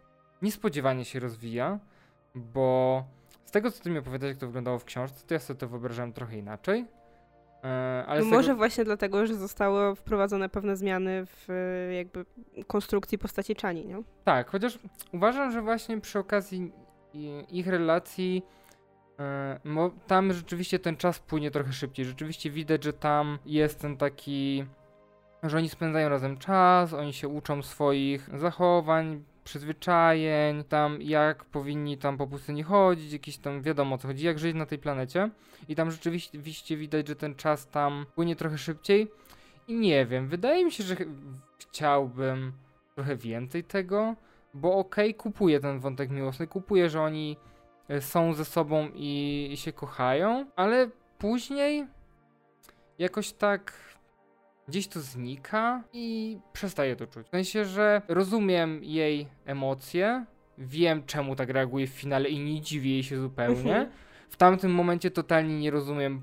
[0.43, 1.79] niespodziewanie się rozwija,
[2.35, 3.05] bo
[3.45, 5.69] z tego, co ty mi opowiadasz, jak to wyglądało w książce, to ja sobie to
[5.69, 6.87] wyobrażałem trochę inaczej.
[7.67, 12.25] E, ale z Może tego, właśnie dlatego, że zostały wprowadzone pewne zmiany w e, jakby
[12.67, 14.03] konstrukcji postaci Chani, nie?
[14.25, 14.79] Tak, chociaż
[15.13, 16.73] uważam, że właśnie przy okazji
[17.49, 18.43] ich relacji
[19.19, 19.61] e,
[20.07, 22.05] tam rzeczywiście ten czas płynie trochę szybciej.
[22.05, 24.65] Rzeczywiście widać, że tam jest ten taki,
[25.43, 32.17] że oni spędzają razem czas, oni się uczą swoich zachowań, przyzwyczajeń, tam jak powinni tam
[32.19, 35.31] po pustyni chodzić, jakieś tam wiadomo o co chodzi, jak żyć na tej planecie.
[35.69, 39.11] I tam rzeczywiście widać, że ten czas tam płynie trochę szybciej.
[39.69, 41.09] I nie wiem, wydaje mi się, że ch-
[41.59, 42.53] chciałbym
[42.95, 44.15] trochę więcej tego,
[44.55, 47.37] bo okej, kupuję ten wątek miłosny, kupuję, że oni
[47.89, 51.87] e, są ze sobą i się kochają, ale później
[52.99, 53.73] jakoś tak
[54.69, 57.27] gdzieś to znika i przestaję to czuć.
[57.27, 60.25] W sensie, że rozumiem jej emocje,
[60.59, 63.77] wiem czemu tak reaguje w finale i nie dziwię jej się zupełnie.
[63.77, 63.91] Mhm.
[64.29, 66.23] W tamtym momencie totalnie nie rozumiem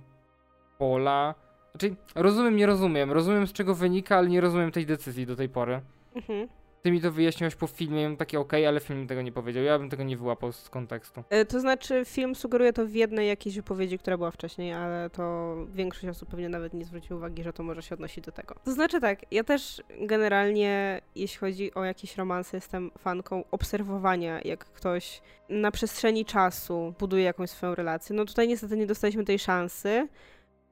[0.78, 1.36] Pola.
[1.72, 3.12] Znaczy, rozumiem, nie rozumiem.
[3.12, 5.82] Rozumiem z czego wynika, ale nie rozumiem tej decyzji do tej pory.
[6.16, 6.48] Mhm.
[6.84, 9.64] Ty mi to wyjaśniłeś po filmie, takie okej, ale film tego nie powiedział.
[9.64, 11.24] Ja bym tego nie wyłapał z kontekstu.
[11.30, 15.56] E, To znaczy, film sugeruje to w jednej jakiejś wypowiedzi, która była wcześniej, ale to
[15.74, 18.56] większość osób pewnie nawet nie zwróci uwagi, że to może się odnosić do tego.
[18.66, 24.66] To znaczy tak, ja też generalnie, jeśli chodzi o jakieś romanse, jestem fanką obserwowania, jak
[24.66, 28.16] ktoś na przestrzeni czasu buduje jakąś swoją relację.
[28.16, 30.08] No tutaj niestety nie dostaliśmy tej szansy,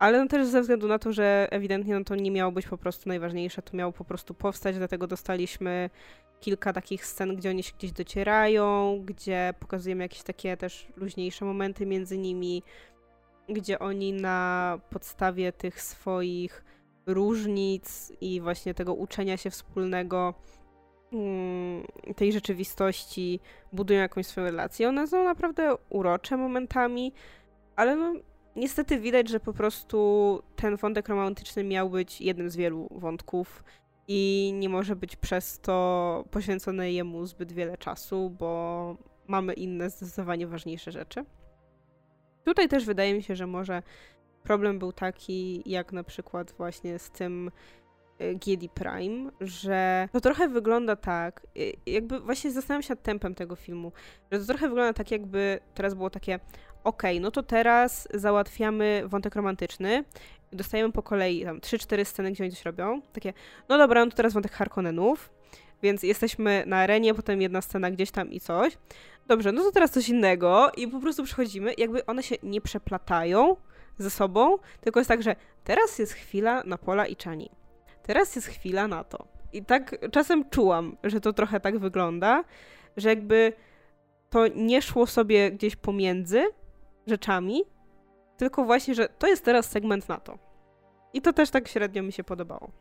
[0.02, 2.78] ale no też ze względu na to, że ewidentnie no to nie miało być po
[2.78, 5.90] prostu najważniejsze, to miało po prostu powstać, dlatego dostaliśmy
[6.40, 11.86] kilka takich scen, gdzie oni się gdzieś docierają, gdzie pokazujemy jakieś takie też luźniejsze momenty
[11.86, 12.64] między nimi,
[13.50, 16.64] gdzie oni na podstawie tych swoich
[17.06, 20.34] różnic i właśnie tego uczenia się wspólnego
[21.14, 21.84] mm,
[22.16, 23.40] tej rzeczywistości
[23.74, 24.90] budują jakąś swoją relację.
[24.90, 27.14] One są naprawdę urocze momentami,
[27.76, 28.14] ale no,
[28.56, 33.64] niestety widać, że po prostu ten wątek romantyczny miał być jednym z wielu wątków
[34.08, 38.96] i nie może być przez to poświęcone jemu zbyt wiele czasu, bo
[39.28, 41.26] mamy inne zdecydowanie ważniejsze rzeczy.
[42.46, 43.84] Tutaj też wydaje mi się, że może
[44.44, 47.52] problem był taki, jak na przykład właśnie z tym
[48.22, 53.36] y, GD Prime, że to trochę wygląda tak, y, jakby właśnie zastanawiam się nad tempem
[53.36, 53.92] tego filmu,
[54.32, 56.40] że to trochę wygląda tak, jakby teraz było takie,
[56.84, 60.04] okay, no to teraz załatwiamy wątek romantyczny,
[60.52, 63.34] dostajemy po kolei tam 3-4 sceny, gdzie oni coś robią, takie,
[63.70, 65.30] no dobra, no to teraz wątek Harkonnenów,
[65.84, 68.78] więc jesteśmy na arenie, potem jedna scena gdzieś tam i coś.
[69.28, 73.56] Dobrze, no to teraz coś innego i po prostu przychodzimy, jakby one się nie przeplatają
[73.98, 77.50] ze sobą, tylko jest tak, że teraz jest chwila na Pola i Czani.
[78.04, 79.28] Teraz jest chwila na to.
[79.54, 82.44] I tak czasem czułam, że to trochę tak wygląda,
[82.98, 83.54] że jakby
[84.30, 86.44] to nie szło sobie gdzieś pomiędzy
[87.12, 87.64] rzeczami,
[88.38, 90.38] tylko właśnie, że to jest teraz segment na to.
[91.14, 92.72] I to też tak średnio mi się podobało.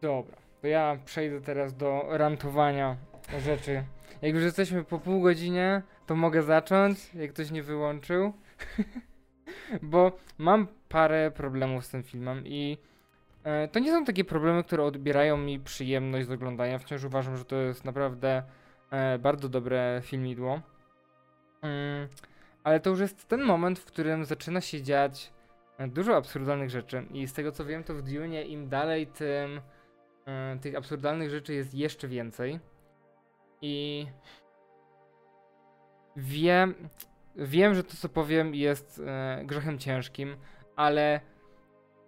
[0.00, 2.96] Dobra, to ja przejdę teraz do rantowania
[3.38, 3.84] rzeczy.
[4.22, 8.32] Jak już jesteśmy po pół godzinie, to mogę zacząć, jak ktoś nie wyłączył.
[9.82, 12.78] Bo mam parę problemów z tym filmem i
[13.44, 16.78] e, to nie są takie problemy, które odbierają mi przyjemność z oglądania.
[16.78, 18.42] Wciąż uważam, że to jest naprawdę
[18.90, 20.60] e, bardzo dobre filmidło.
[22.64, 25.32] Ale to już jest ten moment, w którym zaczyna się dziać
[25.78, 27.06] e, dużo absurdalnych rzeczy.
[27.12, 29.60] I z tego co wiem, to w Dune im dalej, tym
[30.26, 32.60] e, tych absurdalnych rzeczy jest jeszcze więcej.
[33.62, 34.06] I
[36.16, 36.74] wiem,
[37.36, 40.36] wiem, że to co powiem jest e, grzechem ciężkim,
[40.76, 41.20] ale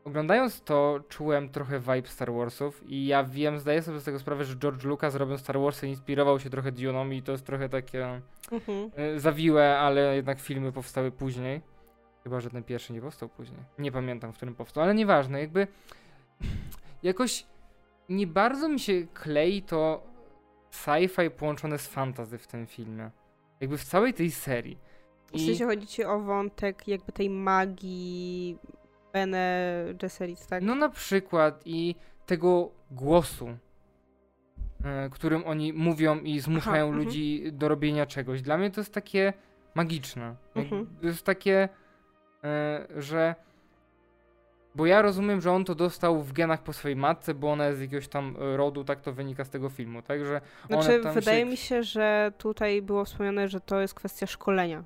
[0.07, 4.45] oglądając to czułem trochę vibe Star Warsów i ja wiem, zdaję sobie z tego sprawę,
[4.45, 8.21] że George Lucas robiąc Star Warsy inspirował się trochę Dune'ą i to jest trochę takie
[8.53, 8.91] mhm.
[8.97, 11.61] E, zawiłe, ale jednak filmy powstały później.
[12.25, 13.61] Chyba, że ten pierwszy nie powstał później.
[13.79, 15.67] Nie pamiętam, w którym powstał, ale nieważne, jakby
[17.03, 17.47] jakoś
[18.09, 20.03] nie bardzo mi się klei to
[20.71, 23.11] sci-fi połączone z fantasy w tym filmie.
[23.61, 24.79] Jakby w całej tej serii.
[25.33, 25.39] I...
[25.39, 28.59] W sensie chodzi ci o wątek jakby tej magii
[29.17, 30.63] Bene Gesserit, tak?
[30.63, 31.95] No na przykład i
[32.27, 33.49] tego głosu,
[34.85, 37.05] e, którym oni mówią i zmuszają Aha, mhm.
[37.05, 38.43] ludzi do robienia czegoś.
[38.43, 39.33] Dla mnie to jest takie
[39.75, 40.37] magiczne.
[40.55, 40.87] Mhm.
[41.01, 41.69] To jest takie,
[42.45, 43.35] e, że
[44.75, 47.79] bo ja rozumiem, że on to dostał w genach po swojej matce, bo ona jest
[47.79, 51.51] z jakiegoś tam rodu, tak to wynika z tego filmu, także Znaczy, wydaje się...
[51.51, 54.85] mi się, że tutaj było wspomniane, że to jest kwestia szkolenia.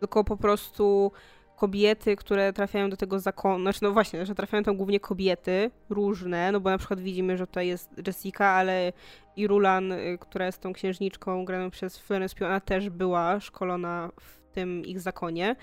[0.00, 1.12] Tylko po prostu
[1.56, 6.52] kobiety, które trafiają do tego zakonu, znaczy no właśnie, że trafiają tam głównie kobiety różne,
[6.52, 8.92] no bo na przykład widzimy, że tutaj jest Jessica, ale
[9.36, 14.10] i Rulan, y, która jest tą księżniczką graną przez Florence Pugh, ona też była szkolona
[14.20, 15.56] w tym ich zakonie.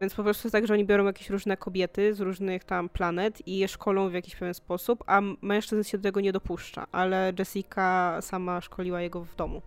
[0.00, 3.48] Więc po prostu jest tak, że oni biorą jakieś różne kobiety z różnych tam planet
[3.48, 7.32] i je szkolą w jakiś pewien sposób, a mężczyzn się do tego nie dopuszcza, ale
[7.38, 9.62] Jessica sama szkoliła jego w domu.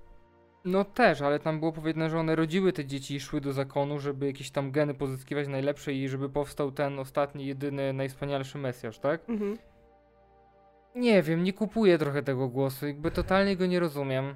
[0.65, 3.99] No też, ale tam było powiedziane, że one rodziły te dzieci i szły do zakonu,
[3.99, 9.29] żeby jakieś tam geny pozyskiwać najlepsze i żeby powstał ten ostatni, jedyny, najwspanialszy Mesjasz, tak?
[9.29, 9.57] Mhm.
[10.95, 14.35] Nie wiem, nie kupuję trochę tego głosu, jakby totalnie go nie rozumiem.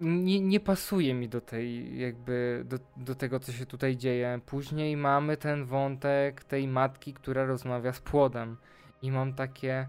[0.00, 4.40] Nie, nie pasuje mi do tej, jakby, do, do tego, co się tutaj dzieje.
[4.46, 8.56] Później mamy ten wątek tej matki, która rozmawia z płodem.
[9.02, 9.88] I mam takie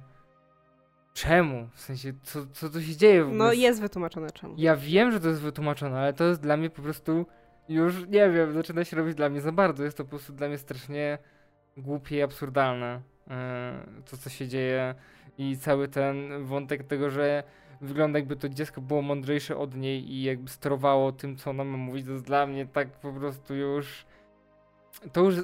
[1.14, 1.70] Czemu?
[1.74, 3.46] W sensie, co, co tu się dzieje w ogóle?
[3.46, 4.56] No jest wytłumaczone czemu.
[4.58, 7.26] Ja wiem, że to jest wytłumaczone, ale to jest dla mnie po prostu
[7.70, 9.84] już, nie wiem, zaczyna się robić dla mnie za bardzo.
[9.84, 11.18] Jest to po prostu dla mnie strasznie
[11.78, 13.02] głupie i absurdalne.
[13.28, 13.34] Yy,
[14.12, 14.96] to, co się dzieje
[15.38, 17.44] i cały ten wątek tego, że
[17.82, 21.78] wygląda jakby to dziecko było mądrzejsze od niej i jakby sterowało tym, co ona ma
[21.78, 24.06] mówić, to jest dla mnie tak po prostu już
[25.12, 25.36] to już,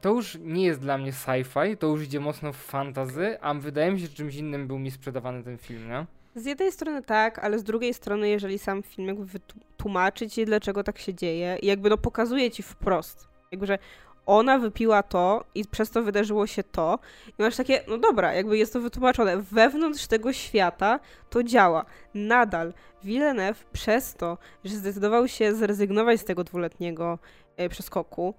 [0.00, 3.92] to już nie jest dla mnie sci-fi, to już idzie mocno w fantazy, a wydaje
[3.92, 6.06] mi się, że czymś innym był mi sprzedawany ten film, nie?
[6.34, 10.84] Z jednej strony tak, ale z drugiej strony, jeżeli sam film jakby wytłumaczy ci, dlaczego
[10.84, 13.78] tak się dzieje i jakby no pokazuje ci wprost, jakby, że
[14.26, 16.98] ona wypiła to i przez to wydarzyło się to
[17.38, 21.00] i masz takie, no dobra, jakby jest to wytłumaczone, wewnątrz tego świata
[21.30, 21.84] to działa.
[22.14, 22.72] Nadal
[23.04, 27.18] Villeneuve przez to, że zdecydował się zrezygnować z tego dwuletniego
[27.56, 28.34] e, przeskoku,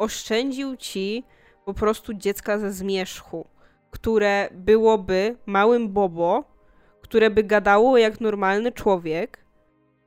[0.00, 1.24] oszczędził ci
[1.64, 3.46] po prostu dziecka ze zmierzchu,
[3.90, 6.44] które byłoby małym bobo,
[7.02, 9.44] które by gadało jak normalny człowiek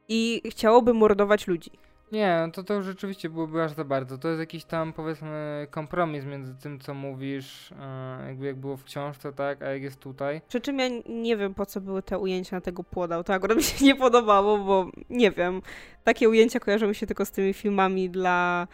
[0.07, 1.71] i chciałoby mordować ludzi.
[2.11, 4.17] Nie, no to to rzeczywiście byłoby aż za bardzo.
[4.17, 8.83] To jest jakiś tam powiedzmy kompromis między tym, co mówisz, e, jakby jak było w
[8.83, 10.41] książce, tak, a jak jest tutaj.
[10.47, 13.23] Przy czym ja nie wiem, po co były te ujęcia na tego płoda.
[13.23, 15.61] To akurat mi się nie podobało, bo nie wiem.
[16.03, 18.67] Takie ujęcia kojarzą mi się tylko z tymi filmami dla,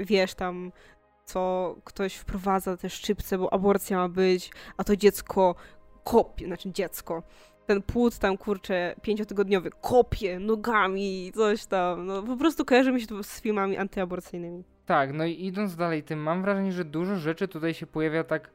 [0.00, 0.72] wiesz, tam
[1.24, 5.54] co ktoś wprowadza te szczypce, bo aborcja ma być, a to dziecko
[6.04, 7.22] kopie, znaczy dziecko.
[7.66, 12.06] Ten płód tam, kurczę, pięciotygodniowy, kopie nogami, coś tam.
[12.06, 14.64] No po prostu kojarzy mi się to z filmami antyaborcyjnymi.
[14.86, 18.50] Tak, no i idąc dalej tym, mam wrażenie, że dużo rzeczy tutaj się pojawia tak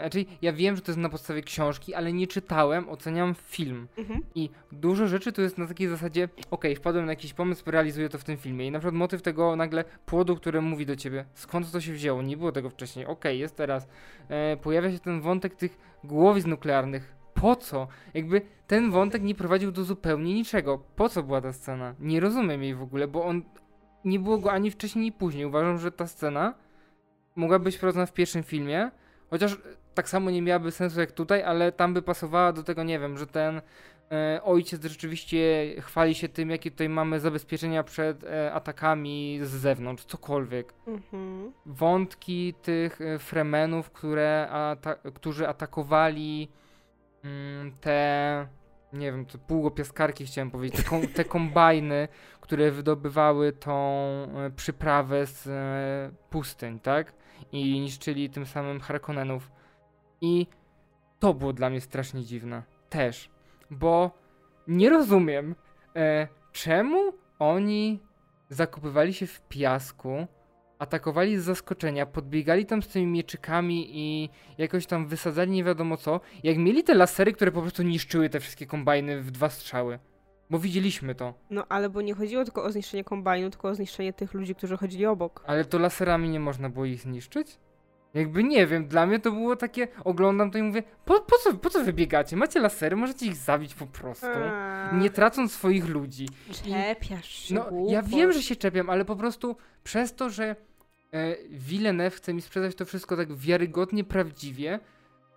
[0.00, 3.88] znaczy, ja wiem, że to jest na podstawie książki, ale nie czytałem, oceniam film.
[3.98, 4.20] Mhm.
[4.34, 8.08] I dużo rzeczy tu jest na takiej zasadzie, okej, okay, wpadłem na jakiś pomysł, realizuję
[8.08, 8.66] to w tym filmie.
[8.66, 12.22] I na przykład motyw tego nagle płodu, który mówi do ciebie, skąd to się wzięło,
[12.22, 13.88] nie było tego wcześniej, okej, okay, jest teraz.
[14.28, 17.14] E, pojawia się ten wątek tych głowic nuklearnych.
[17.34, 17.88] Po co?
[18.14, 20.78] Jakby ten wątek nie prowadził do zupełnie niczego.
[20.96, 21.94] Po co była ta scena?
[22.00, 23.42] Nie rozumiem jej w ogóle, bo on
[24.04, 25.46] nie było go ani wcześniej, ani później.
[25.46, 26.54] Uważam, że ta scena
[27.36, 28.90] mogła być prowadzona w pierwszym filmie,
[29.30, 29.58] Chociaż
[29.94, 33.18] tak samo nie miałaby sensu jak tutaj, ale tam by pasowała do tego, nie wiem,
[33.18, 33.60] że ten
[34.12, 40.04] e, ojciec rzeczywiście chwali się tym, jakie tutaj mamy zabezpieczenia przed e, atakami z zewnątrz,
[40.04, 40.74] cokolwiek.
[40.86, 41.52] Mhm.
[41.66, 46.48] Wątki tych e, fremenów, które ata którzy atakowali
[47.24, 48.46] mm, te
[48.94, 52.08] nie wiem, to pługopiaskarki chciałem powiedzieć, te, kom te kombajny,
[52.40, 57.12] które wydobywały tą e, przyprawę z e, pustyń, tak?
[57.54, 59.50] I niszczyli tym samym Harkonnenów.
[60.20, 60.46] I
[61.18, 62.62] to było dla mnie strasznie dziwne.
[62.90, 63.30] Też.
[63.70, 64.10] Bo
[64.68, 65.54] nie rozumiem,
[65.96, 68.00] e, czemu oni
[68.48, 70.26] zakupywali się w piasku,
[70.78, 76.20] atakowali z zaskoczenia, podbiegali tam z tymi mieczykami i jakoś tam wysadzali nie wiadomo co,
[76.42, 79.98] jak mieli te lasery, które po prostu niszczyły te wszystkie kombajny w dwa strzały.
[80.50, 81.34] Bo widzieliśmy to.
[81.50, 84.76] No ale bo nie chodziło tylko o zniszczenie kombajnu, tylko o zniszczenie tych ludzi, którzy
[84.76, 85.44] chodzili obok.
[85.46, 87.58] Ale to laserami nie można było ich zniszczyć?
[88.14, 91.54] Jakby nie wiem, dla mnie to było takie, oglądam to i mówię, po, po, co,
[91.54, 92.36] po co wybiegacie?
[92.36, 94.26] Macie lasery, możecie ich zabić po prostu,
[94.92, 96.28] nie tracąc swoich ludzi.
[96.64, 100.56] Czepiasz się, No, ja wiem, że się czepiam, ale po prostu przez to, że
[101.12, 104.80] e, Villeneuve chce mi sprzedać to wszystko tak wiarygodnie, prawdziwie,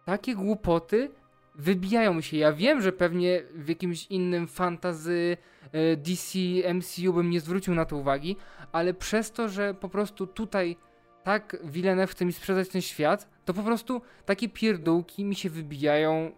[0.06, 1.12] takie głupoty
[1.58, 2.38] wybijają się.
[2.38, 5.38] Ja wiem, że pewnie w jakimś innym fantazy
[5.72, 6.40] e, DC,
[6.74, 8.36] MCU bym nie zwrócił na to uwagi,
[8.72, 10.78] ale przez to, że po prostu tutaj
[11.24, 16.32] tak Villeneuve chce mi sprzedać ten świat, to po prostu takie pierdółki mi się wybijają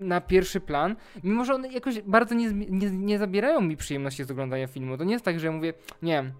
[0.00, 4.30] na pierwszy plan, mimo że one jakoś bardzo nie, nie, nie zabierają mi przyjemności z
[4.30, 4.98] oglądania filmu.
[4.98, 6.32] To nie jest tak, że ja mówię, nie,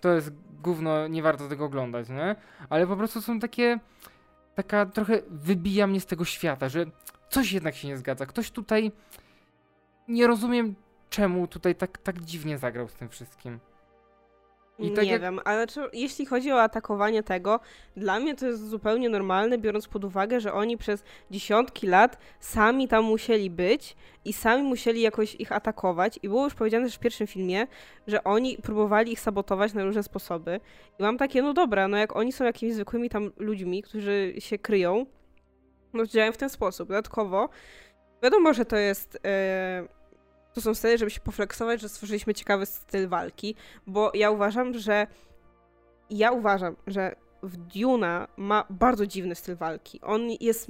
[0.00, 2.36] to jest gówno, nie warto tego oglądać, nie?
[2.70, 3.78] Ale po prostu są takie,
[4.54, 6.86] taka trochę wybija mnie z tego świata, że
[7.28, 8.26] coś jednak się nie zgadza.
[8.26, 8.92] Ktoś tutaj,
[10.08, 10.74] nie rozumiem
[11.10, 13.60] czemu tutaj tak, tak dziwnie zagrał z tym wszystkim.
[14.78, 15.22] I tak nie jak...
[15.22, 17.60] wiem, ale czy, jeśli chodzi o atakowanie tego,
[17.96, 22.88] dla mnie to jest zupełnie normalne, biorąc pod uwagę, że oni przez dziesiątki lat sami
[22.88, 26.18] tam musieli być i sami musieli jakoś ich atakować.
[26.22, 27.66] I było już powiedziane też w pierwszym filmie,
[28.06, 30.60] że oni próbowali ich sabotować na różne sposoby.
[30.98, 34.58] I mam takie, no dobra, no jak oni są jakimiś zwykłymi tam ludźmi, którzy się
[34.58, 35.06] kryją,
[35.92, 36.88] no działają w ten sposób.
[36.88, 37.48] Dodatkowo,
[38.22, 39.18] wiadomo, że to jest.
[39.24, 39.96] Yy
[40.56, 43.54] to są sceny, żeby się pofleksować, że stworzyliśmy ciekawy styl walki,
[43.86, 45.06] bo ja uważam, że
[46.10, 50.00] ja uważam, że w Duna ma bardzo dziwny styl walki.
[50.00, 50.68] On jest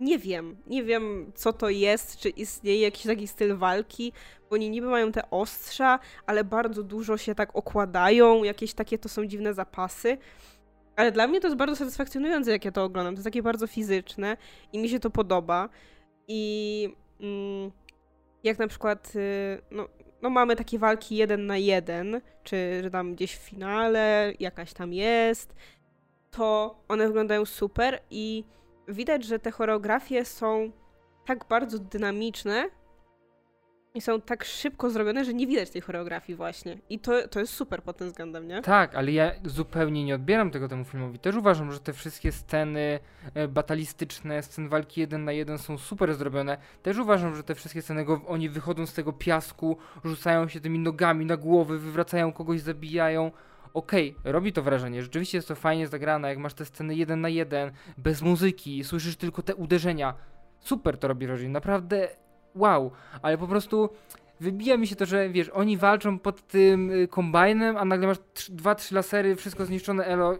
[0.00, 4.12] nie wiem, nie wiem co to jest, czy istnieje jakiś taki styl walki,
[4.50, 9.08] bo oni niby mają te ostrza, ale bardzo dużo się tak okładają, jakieś takie to
[9.08, 10.18] są dziwne zapasy.
[10.96, 13.14] Ale dla mnie to jest bardzo satysfakcjonujące, jak ja to oglądam.
[13.14, 14.36] To jest takie bardzo fizyczne
[14.72, 15.68] i mi się to podoba.
[16.28, 17.70] I mm,
[18.44, 19.88] jak na przykład, y, no,
[20.22, 24.92] no mamy takie walki jeden na jeden, czy że tam gdzieś w finale jakaś tam
[24.92, 25.54] jest,
[26.30, 28.44] to one wyglądają super i
[28.88, 30.70] widać, że te choreografie są
[31.26, 32.68] tak bardzo dynamiczne,
[33.96, 36.78] i są tak szybko zrobione, że nie widać tej choreografii właśnie.
[36.90, 38.62] I to, to jest super pod tym względem, nie?
[38.62, 41.18] Tak, ale ja zupełnie nie odbieram tego temu filmowi.
[41.18, 43.00] Też uważam, że te wszystkie sceny
[43.34, 46.58] e, batalistyczne, sceny walki jeden na jeden są super zrobione.
[46.82, 50.78] Też uważam, że te wszystkie sceny, go, oni wychodzą z tego piasku, rzucają się tymi
[50.78, 53.30] nogami na głowy, wywracają kogoś, zabijają.
[53.74, 57.20] Okej, okay, robi to wrażenie, rzeczywiście jest to fajnie zagrane, jak masz te sceny jeden
[57.20, 60.14] na jeden, bez muzyki, słyszysz tylko te uderzenia.
[60.60, 62.08] Super to robi wrażenie, naprawdę
[62.56, 62.90] wow,
[63.22, 63.88] ale po prostu
[64.40, 68.18] wybija mi się to, że wiesz, oni walczą pod tym y, kombajnem, a nagle masz
[68.48, 70.38] dwa, trzy lasery, wszystko zniszczone, elo.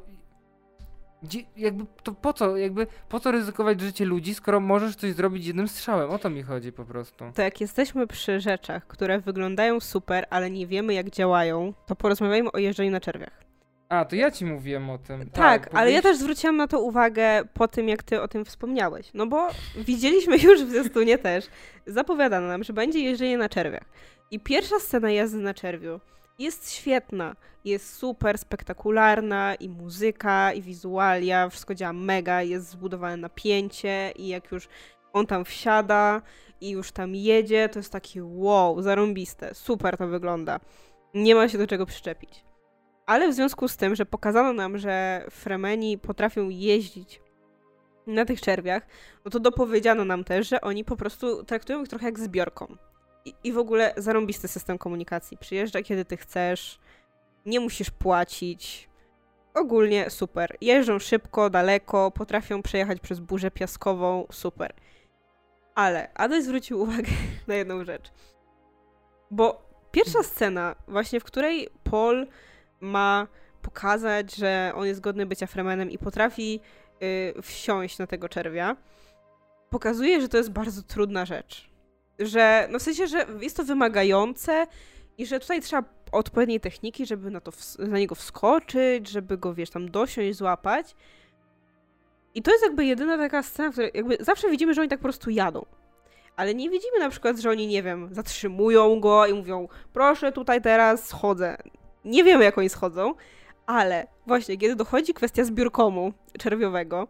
[1.22, 5.46] Gdzie, jakby to po co, jakby po co ryzykować życie ludzi, skoro możesz coś zrobić
[5.46, 6.10] jednym strzałem?
[6.10, 7.24] O to mi chodzi po prostu.
[7.34, 12.52] To jak jesteśmy przy rzeczach, które wyglądają super, ale nie wiemy jak działają, to porozmawiajmy
[12.52, 13.45] o jeżdżeniu na czerwiach.
[13.88, 15.30] A, to ja ci mówiłem o tym.
[15.30, 19.10] Tak, ale ja też zwróciłam na to uwagę po tym, jak ty o tym wspomniałeś.
[19.14, 21.46] No bo widzieliśmy już w zwiastunie też,
[21.86, 23.84] zapowiadano nam, że będzie jeżdżenie na czerwiach.
[24.30, 26.00] I pierwsza scena jazdy na czerwiu
[26.38, 34.12] jest świetna, jest super spektakularna i muzyka, i wizualia, wszystko działa mega, jest zbudowane napięcie
[34.16, 34.68] i jak już
[35.12, 36.22] on tam wsiada
[36.60, 40.60] i już tam jedzie, to jest takie wow, zarąbiste, super to wygląda.
[41.14, 42.45] Nie ma się do czego przyczepić.
[43.06, 47.20] Ale w związku z tym, że pokazano nam, że Fremeni potrafią jeździć
[48.06, 48.86] na tych czerwiach,
[49.24, 52.76] no to dopowiedziano nam też, że oni po prostu traktują ich trochę jak zbiorką.
[53.24, 55.38] I, I w ogóle zarąbisty system komunikacji.
[55.38, 56.78] Przyjeżdża kiedy ty chcesz,
[57.46, 58.88] nie musisz płacić.
[59.54, 60.56] Ogólnie super.
[60.60, 64.72] Jeżdżą szybko, daleko, potrafią przejechać przez burzę piaskową, super.
[65.74, 67.12] Ale Adaś zwrócił uwagę
[67.46, 68.12] na jedną rzecz.
[69.30, 72.26] Bo pierwsza scena, właśnie w której Paul
[72.80, 73.26] ma
[73.62, 76.60] pokazać, że on jest godny bycia Fremenem i potrafi
[77.00, 78.76] yy, wsiąść na tego czerwia,
[79.70, 81.70] pokazuje, że to jest bardzo trudna rzecz.
[82.18, 84.66] Że, no w sensie, że jest to wymagające
[85.18, 89.70] i że tutaj trzeba odpowiedniej techniki, żeby na, to na niego wskoczyć, żeby go, wiesz,
[89.70, 90.94] tam dosiąść, złapać.
[92.34, 94.98] I to jest jakby jedyna taka scena, w której jakby zawsze widzimy, że oni tak
[94.98, 95.66] po prostu jadą.
[96.36, 100.62] Ale nie widzimy na przykład, że oni, nie wiem, zatrzymują go i mówią, proszę tutaj
[100.62, 101.56] teraz schodzę.
[102.06, 103.14] Nie wiemy, jak oni schodzą,
[103.66, 107.08] ale właśnie, kiedy dochodzi kwestia zbiórkomu czerwiowego,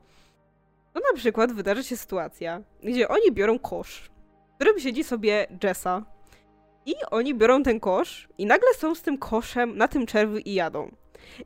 [0.92, 4.10] to na przykład wydarzy się sytuacja, gdzie oni biorą kosz,
[4.52, 6.04] w którym siedzi sobie Jessa,
[6.86, 10.54] i oni biorą ten kosz i nagle są z tym koszem na tym czerwiu i
[10.54, 10.90] jadą.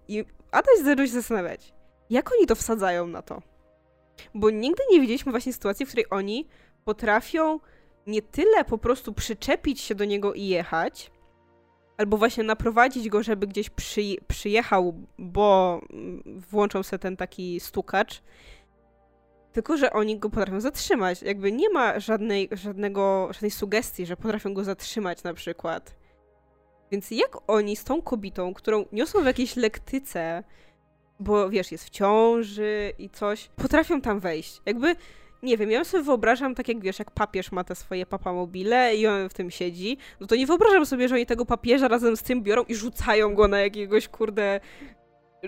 [0.08, 1.72] I Adaś zaczął się zastanawiać,
[2.10, 3.42] jak oni to wsadzają na to?
[4.34, 6.48] Bo nigdy nie widzieliśmy właśnie sytuacji, w której oni
[6.84, 7.60] potrafią
[8.06, 11.10] nie tyle po prostu przyczepić się do niego i jechać,
[12.00, 15.80] albo właśnie naprowadzić go, żeby gdzieś przy, przyjechał, bo
[16.50, 18.22] włączą sobie ten taki stukacz,
[19.52, 21.22] tylko, że oni go potrafią zatrzymać.
[21.22, 25.96] Jakby nie ma żadnej, żadnego, żadnej sugestii, że potrafią go zatrzymać na przykład.
[26.90, 30.44] Więc jak oni z tą kobietą, którą niosą w jakiejś lektyce,
[31.20, 34.60] bo wiesz, jest w ciąży i coś, potrafią tam wejść.
[34.66, 34.96] Jakby,
[35.42, 39.06] nie wiem, ja sobie wyobrażam, tak jak wiesz, jak papież ma te swoje papamobile i
[39.06, 42.22] on w tym siedzi, no to nie wyobrażam sobie, że oni tego papieża razem z
[42.22, 44.60] tym biorą i rzucają go na jakiegoś, kurde,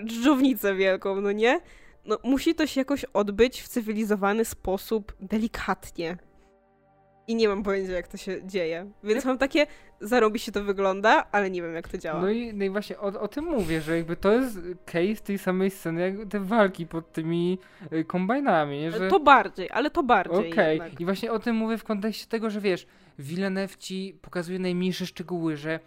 [0.05, 1.61] dżdżownicę wielką, no nie?
[2.05, 6.17] no, musi to się jakoś odbyć w cywilizowany sposób, delikatnie.
[7.27, 8.91] I nie mam pojęcia, jak to się dzieje.
[9.03, 9.67] Więc mam takie,
[10.01, 12.21] zarobi się to wygląda, ale nie wiem, jak to działa.
[12.21, 15.37] No i, no i właśnie o, o tym mówię, że jakby to jest case tej
[15.37, 17.57] samej sceny, jak te walki pod tymi
[17.93, 18.91] y, kombajnami.
[18.91, 19.07] Że...
[19.07, 20.51] To bardziej, ale to bardziej.
[20.51, 20.91] Okej, okay.
[20.99, 22.87] i właśnie o tym mówię w kontekście tego, że wiesz,
[23.19, 25.79] Villeneuve ci pokazuje najmniejsze szczegóły, że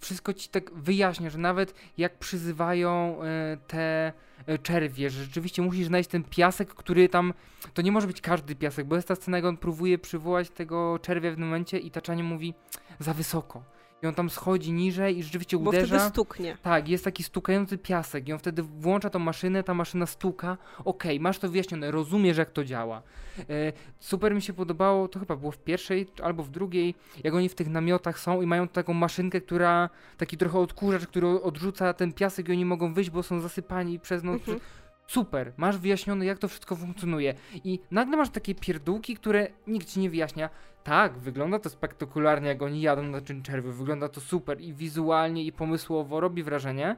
[0.00, 4.12] wszystko ci tak wyjaśnia, że nawet jak przyzywają y, te
[4.48, 7.34] y, czerwie, że rzeczywiście musisz znaleźć ten piasek, który tam,
[7.74, 10.98] to nie może być każdy piasek, bo jest ta scena, jak on próbuje przywołać tego
[10.98, 12.54] czerwia w tym momencie i taczanie mówi
[12.98, 15.94] za wysoko i on tam schodzi niżej i rzeczywiście Bo uderza.
[15.94, 16.56] Bo wtedy stuknie.
[16.62, 20.56] Tak, jest taki stukający piasek i on wtedy włącza tą maszynę, ta maszyna stuka.
[20.78, 23.02] Okej, okay, masz to wyjaśnione, rozumiesz jak to działa.
[23.38, 26.94] E, super mi się podobało, to chyba było w pierwszej albo w drugiej,
[27.24, 31.26] jak oni w tych namiotach są i mają taką maszynkę, która, taki trochę odkurzacz, który
[31.42, 34.40] odrzuca ten piasek i oni mogą wyjść, bo są zasypani przez noc.
[34.40, 34.60] Mhm
[35.08, 37.34] super, masz wyjaśnione, jak to wszystko funkcjonuje.
[37.64, 40.50] I nagle masz takie pierdółki, które nikt ci nie wyjaśnia.
[40.84, 45.44] Tak, wygląda to spektakularnie, jak oni jadą na czyn czerwy, wygląda to super i wizualnie,
[45.44, 46.96] i pomysłowo, robi wrażenie.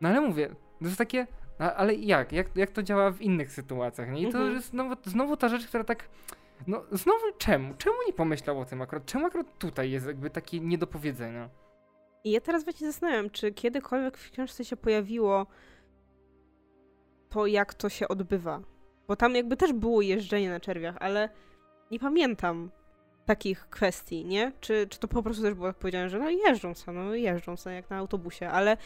[0.00, 0.48] No ale mówię,
[0.78, 1.26] to jest takie,
[1.58, 2.32] ale jak?
[2.32, 2.56] jak?
[2.56, 4.20] Jak to działa w innych sytuacjach, nie?
[4.20, 4.54] I to mhm.
[4.54, 6.08] jest znowu, znowu ta rzecz, która tak,
[6.66, 7.74] no znowu czemu?
[7.74, 9.06] Czemu nie pomyślał o tym akurat?
[9.06, 11.48] Czemu akurat tutaj jest jakby takie niedopowiedzenia?
[12.24, 15.46] I ja teraz właśnie zastanawiam, czy kiedykolwiek w książce się pojawiło
[17.30, 18.60] to, jak to się odbywa.
[19.08, 21.28] Bo tam jakby też było jeżdżenie na czerwiach, ale
[21.90, 22.70] nie pamiętam
[23.26, 24.52] takich kwestii, nie?
[24.60, 27.56] Czy, czy to po prostu też było tak powiedziane, że no jeżdżą sobie, no jeżdżą
[27.56, 28.76] sobie jak na autobusie, ale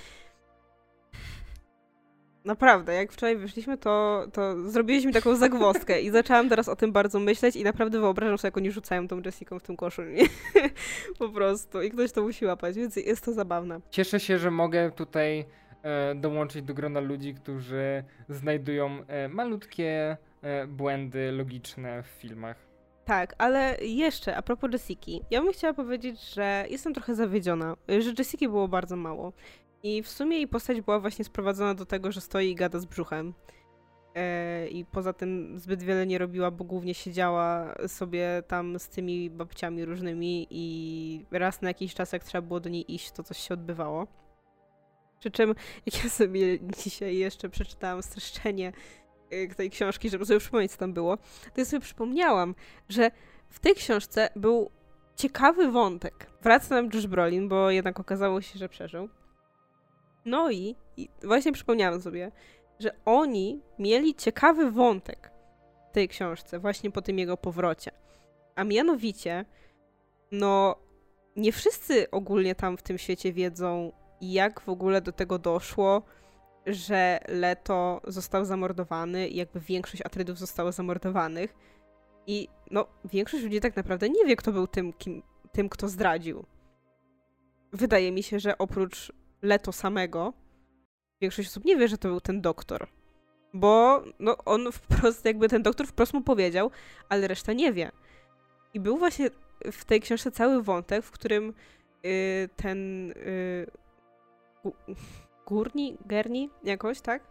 [2.45, 7.21] naprawdę, jak wczoraj wyszliśmy, to, to zrobiliśmy taką zagwozdkę i zaczęłam teraz o tym bardzo
[7.21, 10.25] myśleć i naprawdę wyobrażam sobie, jak oni rzucają tą Jessiką w tym koszu, nie?
[11.19, 11.83] po prostu.
[11.83, 13.81] I ktoś to musi łapać, więc jest to zabawne.
[13.91, 15.45] Cieszę się, że mogę tutaj
[16.15, 22.57] dołączyć do grona ludzi, którzy znajdują e, malutkie e, błędy logiczne w filmach.
[23.05, 28.13] Tak, ale jeszcze a propos Jessiki, ja bym chciała powiedzieć, że jestem trochę zawiedziona, że
[28.19, 29.33] Jessiki było bardzo mało.
[29.83, 32.85] I w sumie jej postać była właśnie sprowadzona do tego, że stoi i gada z
[32.85, 33.35] brzuchem.
[34.15, 39.31] E, I poza tym zbyt wiele nie robiła, bo głównie siedziała sobie tam z tymi
[39.31, 43.39] babciami różnymi i raz na jakiś czas, jak trzeba było do niej iść, to coś
[43.39, 44.07] się odbywało.
[45.25, 45.55] Przy czym,
[46.05, 48.73] ja sobie dzisiaj jeszcze przeczytałam streszczenie
[49.33, 52.55] y, tej książki, żeby sobie przypomnieć, co tam było, to ja sobie przypomniałam,
[52.89, 53.11] że
[53.49, 54.71] w tej książce był
[55.17, 56.31] ciekawy wątek.
[56.43, 59.09] Wraca nam Josh Brolin, bo jednak okazało się, że przeżył.
[60.25, 62.33] No i, i właśnie przypomniałam sobie,
[62.79, 65.31] że oni mieli ciekawy wątek
[65.91, 67.91] w tej książce, właśnie po tym jego powrocie.
[68.55, 69.45] A mianowicie,
[70.33, 70.77] no,
[71.37, 73.93] nie wszyscy ogólnie tam w tym świecie wiedzą,
[74.33, 76.03] jak w ogóle do tego doszło,
[76.67, 81.55] że Leto został zamordowany i jakby większość Atrydów zostało zamordowanych.
[82.27, 85.23] I no, większość ludzi tak naprawdę nie wie, kto był tym, kim,
[85.53, 86.45] tym kto zdradził.
[87.73, 89.13] Wydaje mi się, że oprócz
[89.43, 90.33] Leto samego,
[91.21, 92.87] większość osób nie wie, że to był ten doktor.
[93.55, 96.71] Bo no, on wprost, jakby ten doktor wprost mu powiedział,
[97.09, 97.93] ale reszta nie wie.
[98.75, 99.31] I był właśnie
[99.73, 101.55] w tej książce cały wątek, w którym
[102.03, 102.13] yy,
[102.57, 103.84] ten yy,
[105.47, 107.23] Gurni, Gerni, jakoś, tak?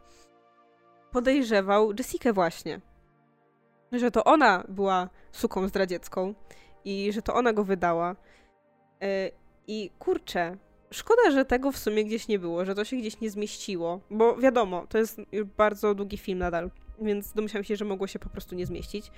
[1.11, 2.81] Podejrzewał Jessikę właśnie.
[3.91, 6.33] Że to ona była suką zdradziecką
[6.85, 8.15] i że to ona go wydała.
[9.01, 9.07] Yy,
[9.67, 10.57] I kurczę,
[10.91, 14.35] szkoda, że tego w sumie gdzieś nie było, że to się gdzieś nie zmieściło, bo
[14.35, 15.21] wiadomo, to jest
[15.57, 16.71] bardzo długi film nadal,
[17.01, 19.11] więc domyślam się, że mogło się po prostu nie zmieścić.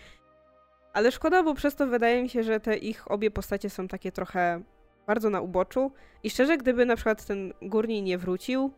[0.94, 4.12] Ale szkoda, bo przez to wydaje mi się, że te ich obie postacie są takie
[4.12, 4.62] trochę
[5.08, 5.92] bardzo na uboczu.
[6.24, 8.72] I szczerze, gdyby na przykład ten Górni nie wrócił,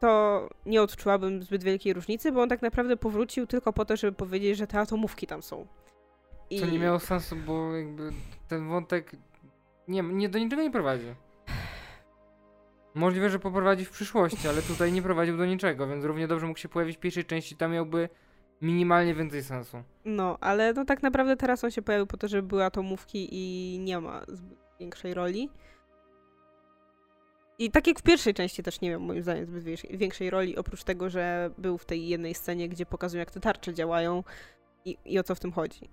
[0.00, 4.12] to nie odczułabym zbyt wielkiej różnicy, bo on tak naprawdę powrócił tylko po to, żeby
[4.12, 5.66] powiedzieć, że te atomówki tam są.
[6.50, 6.60] I...
[6.60, 8.10] Co nie miało sensu, bo jakby
[8.48, 9.12] ten wątek
[9.88, 11.14] nie, nie do niczego nie prowadzi.
[12.94, 16.58] Możliwe, że poprowadzi w przyszłości, ale tutaj nie prowadził do niczego, więc równie dobrze mógł
[16.58, 18.08] się pojawić w pierwszej części, tam miałby
[18.62, 19.82] minimalnie więcej sensu.
[20.04, 23.78] No, ale no tak naprawdę teraz on się pojawił po to, żeby były atomówki i
[23.78, 25.50] nie ma zbyt większej roli.
[27.58, 30.84] I tak jak w pierwszej części też nie miał moim zdaniem zbyt większej roli, oprócz
[30.84, 34.24] tego, że był w tej jednej scenie, gdzie pokazują jak te tarcze działają
[34.84, 35.90] i, i o co w tym chodzi.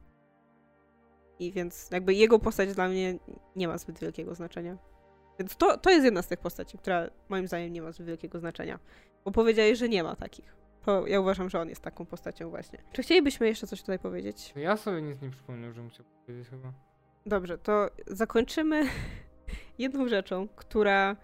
[1.40, 3.20] I więc jakby jego postać dla mnie
[3.56, 4.78] nie ma zbyt wielkiego znaczenia.
[5.40, 8.40] Więc to, to jest jedna z tych postaci, która moim zdaniem nie ma zbyt wielkiego
[8.40, 8.80] znaczenia.
[9.26, 10.56] Bo powiedziałeś, że nie ma takich.
[10.86, 12.80] To ja uważam, że on jest taką postacią właśnie.
[12.92, 14.54] Czy chcielibyśmy jeszcze coś tutaj powiedzieć?
[14.56, 16.74] Ja sobie nic nie przypomnę, że chciał powiedzieć chyba.
[17.26, 18.84] Dobrze, to zakończymy
[19.80, 21.16] jedną rzeczą, która...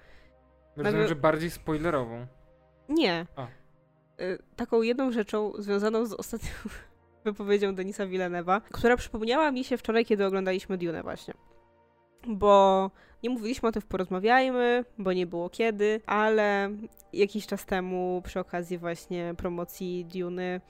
[0.75, 2.27] Rozumiem, że bardziej spoilerową.
[2.89, 3.25] Nie.
[3.35, 3.47] A.
[4.21, 6.49] Y, taką jedną rzeczą związaną z ostatnią
[7.25, 11.33] wypowiedzią Denisa Villeneuve'a, która przypomniała mi się wczoraj, kiedy oglądaliśmy Dune właśnie.
[12.27, 12.91] Bo
[13.23, 16.69] nie mówiliśmy o tym w Porozmawiajmy, bo nie było kiedy, ale
[17.13, 20.61] jakiś czas temu przy okazji właśnie promocji Dune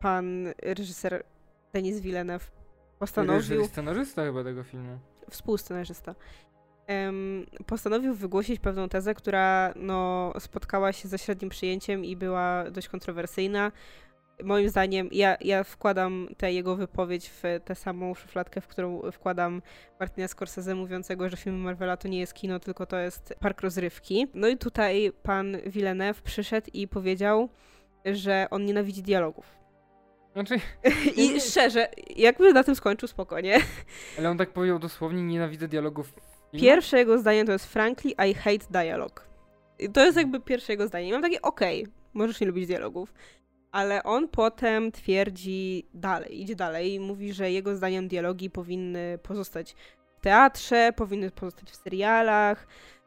[0.00, 1.24] pan reżyser
[1.72, 2.55] Denis Villeneuve
[2.98, 3.64] postanowił...
[3.64, 4.98] scenarzysta chyba tego filmu.
[5.30, 6.14] Współscenarzysta.
[6.88, 12.88] Um, postanowił wygłosić pewną tezę, która no, spotkała się ze średnim przyjęciem i była dość
[12.88, 13.72] kontrowersyjna
[14.44, 19.62] moim zdaniem, ja, ja wkładam tę jego wypowiedź w tę samą szufladkę, w którą wkładam
[20.00, 24.26] Martina Scorsese mówiącego, że filmy Marvela to nie jest kino, tylko to jest park rozrywki.
[24.34, 27.48] No i tutaj pan Villeneuve przyszedł i powiedział,
[28.04, 29.56] że on nienawidzi dialogów.
[30.36, 30.60] Znaczy,
[31.16, 33.60] I nie, szczerze, jakby na tym skończył spokojnie.
[34.18, 36.12] Ale on tak powiedział dosłownie, nienawidzę dialogów.
[36.52, 39.20] Pierwsze jego zdanie to jest frankly, I hate dialogue.
[39.78, 41.08] I to jest jakby pierwsze jego zdanie.
[41.08, 43.12] I mam takie, okej, okay, możesz nie lubić dialogów
[43.76, 49.76] ale on potem twierdzi dalej, idzie dalej i mówi, że jego zdaniem dialogi powinny pozostać
[50.18, 52.66] w teatrze, powinny pozostać w serialach.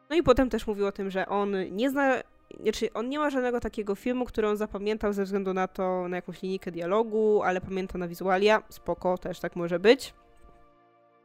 [0.09, 2.23] No i potem też mówił o tym, że on nie zna,
[2.61, 6.15] znaczy on nie ma żadnego takiego filmu, który on zapamiętał ze względu na to, na
[6.15, 10.13] jakąś linijkę dialogu, ale pamięta na wizualia, spoko, też tak może być.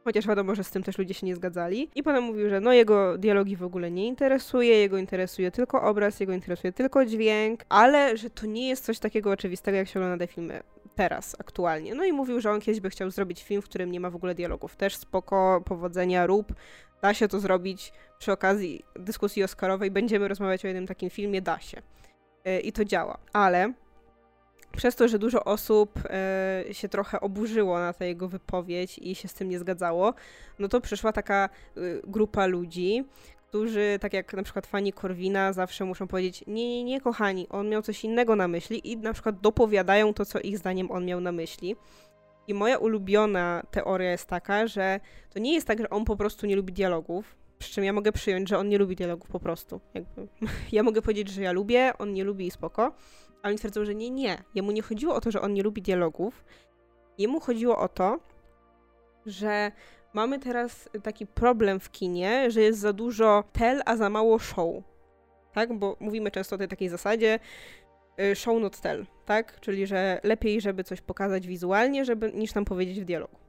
[0.03, 1.89] Chociaż wiadomo, że z tym też ludzie się nie zgadzali.
[1.95, 6.19] I potem mówił, że no jego dialogi w ogóle nie interesuje, jego interesuje tylko obraz,
[6.19, 10.25] jego interesuje tylko dźwięk, ale że to nie jest coś takiego oczywistego, jak się ogląda
[10.25, 10.63] te filmy
[10.95, 11.95] teraz, aktualnie.
[11.95, 14.15] No i mówił, że on kiedyś by chciał zrobić film, w którym nie ma w
[14.15, 14.75] ogóle dialogów.
[14.75, 16.53] Też spoko, powodzenia, rób.
[17.01, 17.93] Da się to zrobić
[18.25, 19.91] przy okazji dyskusji Oscarowej.
[19.91, 21.81] Będziemy rozmawiać o jednym takim filmie, da się.
[22.45, 23.17] Yy, I to działa.
[23.33, 23.73] Ale
[24.77, 29.27] przez to, że dużo osób e, się trochę oburzyło na tę jego wypowiedź i się
[29.27, 30.13] z tym nie zgadzało,
[30.59, 33.05] no to przyszła taka e, grupa ludzi,
[33.47, 37.69] którzy, tak jak na przykład fani Korwina, zawsze muszą powiedzieć: Nie, nie, nie, kochani, on
[37.69, 41.21] miał coś innego na myśli, i na przykład dopowiadają to, co ich zdaniem on miał
[41.21, 41.75] na myśli.
[42.47, 44.99] I moja ulubiona teoria jest taka, że
[45.29, 48.11] to nie jest tak, że on po prostu nie lubi dialogów, Przy czym ja mogę
[48.11, 49.81] przyjąć, że on nie lubi dialogów po prostu.
[49.93, 50.27] Jakby.
[50.71, 52.95] Ja mogę powiedzieć, że ja lubię, on nie lubi i spoko.
[53.41, 54.43] Ale oni twierdzą, że nie, nie.
[54.55, 56.45] Jemu nie chodziło o to, że on nie lubi dialogów.
[57.17, 58.19] Jemu chodziło o to,
[59.25, 59.71] że
[60.13, 64.83] mamy teraz taki problem w kinie, że jest za dużo tell, a za mało show.
[65.53, 65.73] Tak?
[65.73, 67.39] Bo mówimy często o tej takiej zasadzie
[68.19, 69.59] y, show not tell, tak?
[69.59, 73.37] Czyli, że lepiej, żeby coś pokazać wizualnie, żeby, niż nam powiedzieć w dialogu.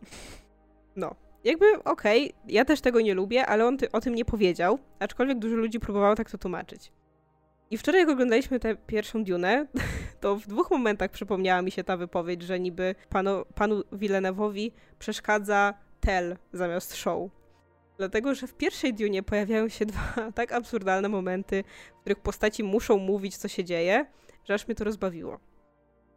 [0.97, 1.26] No.
[1.47, 4.79] Jakby, okej, okay, ja też tego nie lubię, ale on ty, o tym nie powiedział,
[4.99, 6.93] aczkolwiek dużo ludzi próbowało tak to tłumaczyć.
[7.71, 9.67] I wczoraj, jak oglądaliśmy tę pierwszą Dune,
[10.21, 15.75] to w dwóch momentach przypomniała mi się ta wypowiedź, że niby panu, panu Villeneuve'owi przeszkadza
[16.01, 17.31] tell zamiast show.
[17.99, 21.65] Dlatego, że w pierwszej Dune pojawiają się dwa tak absurdalne momenty,
[21.99, 24.07] w których postaci muszą mówić, co się dzieje,
[24.45, 25.39] że aż mnie to rozbawiło.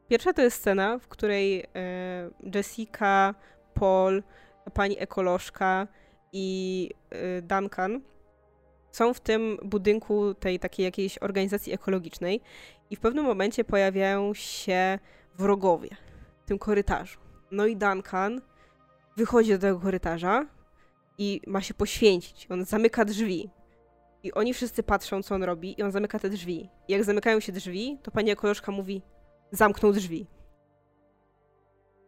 [0.08, 3.36] Pierwsza to jest scena, w której e, Jessica,
[3.74, 4.24] Paul,
[4.70, 5.88] pani ekolożka
[6.34, 8.02] i e, Duncan
[8.92, 12.42] są w tym budynku tej takiej jakiejś organizacji ekologicznej
[12.90, 15.00] i w pewnym momencie pojawiają się
[15.38, 15.90] wrogowie
[16.44, 17.20] w tym korytarzu.
[17.52, 18.42] No i Duncan
[19.18, 20.46] wychodzi do tego korytarza
[21.18, 22.48] i ma się poświęcić.
[22.50, 23.50] On zamyka drzwi.
[24.24, 26.70] I oni wszyscy patrzą, co on robi, i on zamyka te drzwi.
[26.88, 29.02] I jak zamykają się drzwi, to pani ekolożka mówi:
[29.52, 30.28] Zamknął drzwi.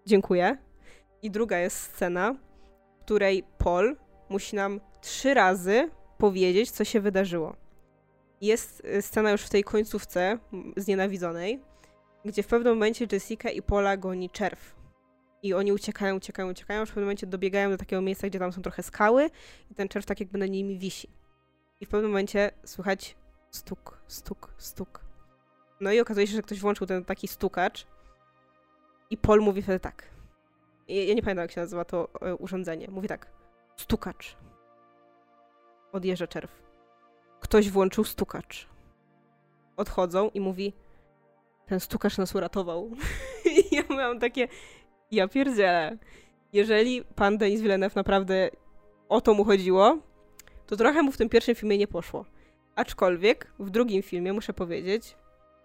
[0.06, 0.58] Dziękuję.
[1.22, 2.36] I druga jest scena,
[3.12, 3.96] której Paul
[4.30, 7.56] musi nam trzy razy powiedzieć, co się wydarzyło.
[8.42, 10.38] Jest y, scena już w tej końcówce
[10.78, 11.60] znienawidzonej,
[12.26, 14.76] gdzie w pewnym momencie Jessica i Paula goni czerw.
[15.44, 18.62] I oni uciekają, uciekają, uciekają, w pewnym momencie dobiegają do takiego miejsca, gdzie tam są
[18.62, 19.30] trochę skały
[19.72, 21.10] i ten czerw tak jakby na nimi wisi.
[21.82, 23.16] I w pewnym momencie słychać
[23.50, 25.06] stuk, stuk, stuk.
[25.82, 27.88] No i okazuje się, że ktoś włączył ten taki stukacz
[29.10, 30.21] i Paul mówi wtedy tak.
[30.92, 32.88] Ja nie pamiętam, jak się nazywa to e, urządzenie.
[32.90, 33.28] Mówi tak.
[33.76, 34.38] Stukacz.
[35.92, 36.62] Odjeżdża czerw.
[37.40, 38.68] Ktoś włączył stukacz.
[39.78, 40.74] Odchodzą i mówi
[41.66, 42.92] ten stukacz nas uratował.
[43.72, 44.48] I ja miałam takie
[45.12, 45.98] ja pierdzielę.
[46.54, 48.50] Jeżeli pan Denis Villeneuve naprawdę
[49.10, 49.98] o to mu chodziło,
[50.68, 52.26] to trochę mu w tym pierwszym filmie nie poszło.
[52.76, 55.16] Aczkolwiek w drugim filmie muszę powiedzieć,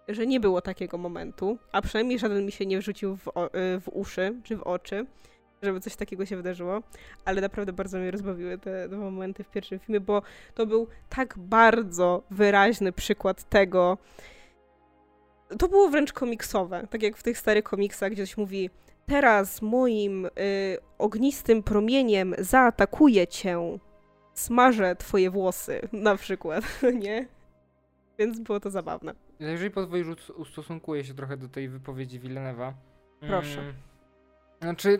[0.07, 3.79] że nie było takiego momentu, a przynajmniej żaden mi się nie wrzucił w, o, y,
[3.79, 5.05] w uszy czy w oczy,
[5.61, 6.81] żeby coś takiego się wydarzyło,
[7.25, 10.21] ale naprawdę bardzo mnie rozbawiły te dwa momenty w pierwszym filmie, bo
[10.53, 13.97] to był tak bardzo wyraźny przykład tego.
[15.59, 18.69] To było wręcz komiksowe, tak jak w tych starych komiksach, gdzie ktoś mówi
[19.05, 20.29] teraz moim y,
[20.97, 23.77] ognistym promieniem zaatakuję cię,
[24.33, 26.63] smażę twoje włosy, na przykład,
[27.03, 27.27] nie?
[28.19, 29.26] Więc było to zabawne.
[29.39, 32.73] Jeżeli pozwolisz, ustosunkuję się trochę do tej wypowiedzi Villeneuve'a.
[33.19, 33.55] Proszę.
[33.55, 33.73] Hmm.
[34.61, 34.99] Znaczy,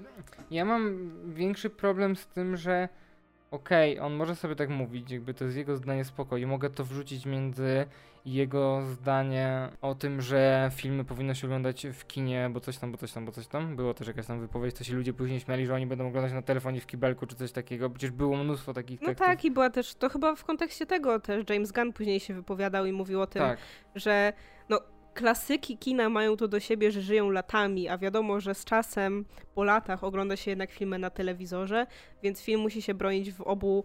[0.51, 2.89] ja mam większy problem z tym, że
[3.51, 6.69] okej, okay, on może sobie tak mówić, jakby to jest jego zdanie spoko i mogę
[6.69, 7.85] to wrzucić między
[8.33, 12.97] jego zdanie o tym, że filmy powinno się oglądać w kinie, bo coś tam, bo
[12.97, 13.75] coś tam, bo coś tam.
[13.75, 16.41] Było też jakaś tam wypowiedź, co się ludzie później śmiali, że oni będą oglądać na
[16.41, 17.89] telefonie w kibelku czy coś takiego.
[17.89, 19.27] Przecież było mnóstwo takich No tekstów.
[19.27, 22.85] tak i była też, to chyba w kontekście tego też James Gunn później się wypowiadał
[22.85, 23.59] i mówił o tym, tak.
[23.95, 24.33] że
[24.69, 24.79] no
[25.13, 29.25] klasyki kina mają to do siebie, że żyją latami, a wiadomo, że z czasem,
[29.55, 31.87] po latach ogląda się jednak filmy na telewizorze,
[32.23, 33.83] więc film musi się bronić w obu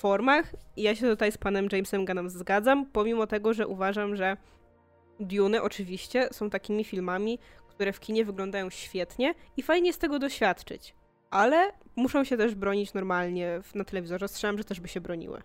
[0.00, 0.54] formach.
[0.76, 4.36] I ja się tutaj z panem Jamesem Gunnem zgadzam, pomimo tego, że uważam, że
[5.20, 7.38] Dune oczywiście są takimi filmami,
[7.68, 10.94] które w kinie wyglądają świetnie i fajnie z tego doświadczyć.
[11.30, 14.28] Ale muszą się też bronić normalnie na telewizorze.
[14.28, 15.42] Strzelam, że też by się broniły.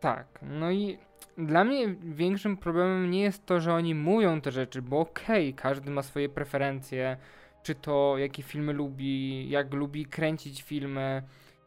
[0.00, 0.98] Tak, no i
[1.38, 5.62] dla mnie większym problemem nie jest to, że oni mówią te rzeczy, bo okej, okay,
[5.62, 7.16] każdy ma swoje preferencje,
[7.62, 11.22] czy to jakie filmy lubi, jak lubi kręcić filmy,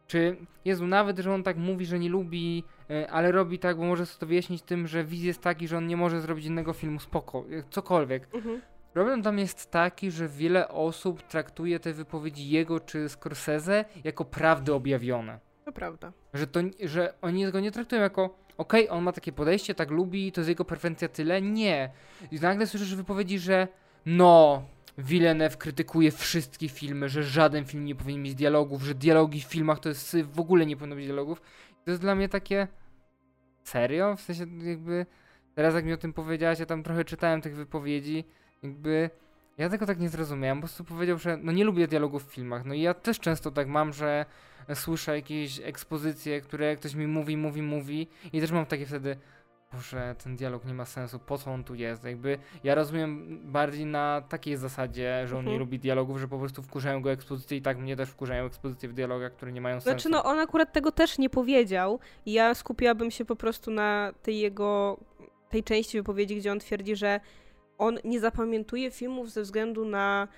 [0.06, 3.84] czy Jezu, nawet, że on tak mówi, że nie lubi, e, ale robi tak, bo
[3.84, 6.72] może sobie to wyjaśnić tym, że wizja jest taki, że on nie może zrobić innego
[6.72, 8.28] filmu, spoko, e, cokolwiek.
[8.34, 8.60] Mhm.
[8.92, 14.74] Problem tam jest taki, że wiele osób traktuje te wypowiedzi jego czy Scorsese jako prawdy
[14.74, 15.38] objawione.
[15.64, 16.12] To prawda.
[16.34, 19.90] Że, to, że oni go nie traktują jako okej, okay, on ma takie podejście, tak
[19.90, 21.42] lubi, to jest jego preferencja tyle.
[21.42, 21.90] Nie.
[22.30, 23.68] I nagle słyszysz wypowiedzi, że
[24.06, 24.62] no,
[24.98, 29.80] Villeneuve krytykuje wszystkie filmy, że żaden film nie powinien mieć dialogów, że dialogi w filmach
[29.80, 31.42] to jest w ogóle nie powinno być dialogów.
[31.84, 32.68] To jest dla mnie takie
[33.64, 34.16] serio?
[34.16, 35.06] W sensie jakby
[35.54, 38.24] teraz jak mi o tym powiedziałaś, ja tam trochę czytałem tych wypowiedzi,
[38.62, 39.10] jakby
[39.58, 42.64] ja tego tak nie zrozumiałem, po prostu powiedział, że no nie lubię dialogów w filmach.
[42.64, 44.26] No i ja też często tak mam, że
[44.74, 49.16] słyszę jakieś ekspozycje, które ktoś mi mówi, mówi, mówi i też mam takie wtedy
[49.72, 52.04] Boże, ten dialog nie ma sensu, po co on tu jest?
[52.04, 55.58] Jakby ja rozumiem bardziej na takiej zasadzie, że on nie Mhm.
[55.60, 58.92] lubi dialogów, że po prostu wkurzają go ekspozycje i tak mnie też wkurzają ekspozycje w
[58.92, 59.90] dialogach, które nie mają sensu.
[59.90, 61.98] Znaczy, no on akurat tego też nie powiedział.
[62.26, 64.96] Ja skupiłabym się po prostu na tej jego,
[65.50, 67.20] tej części wypowiedzi, gdzie on twierdzi, że
[67.78, 70.28] on nie zapamiętuje filmów ze względu na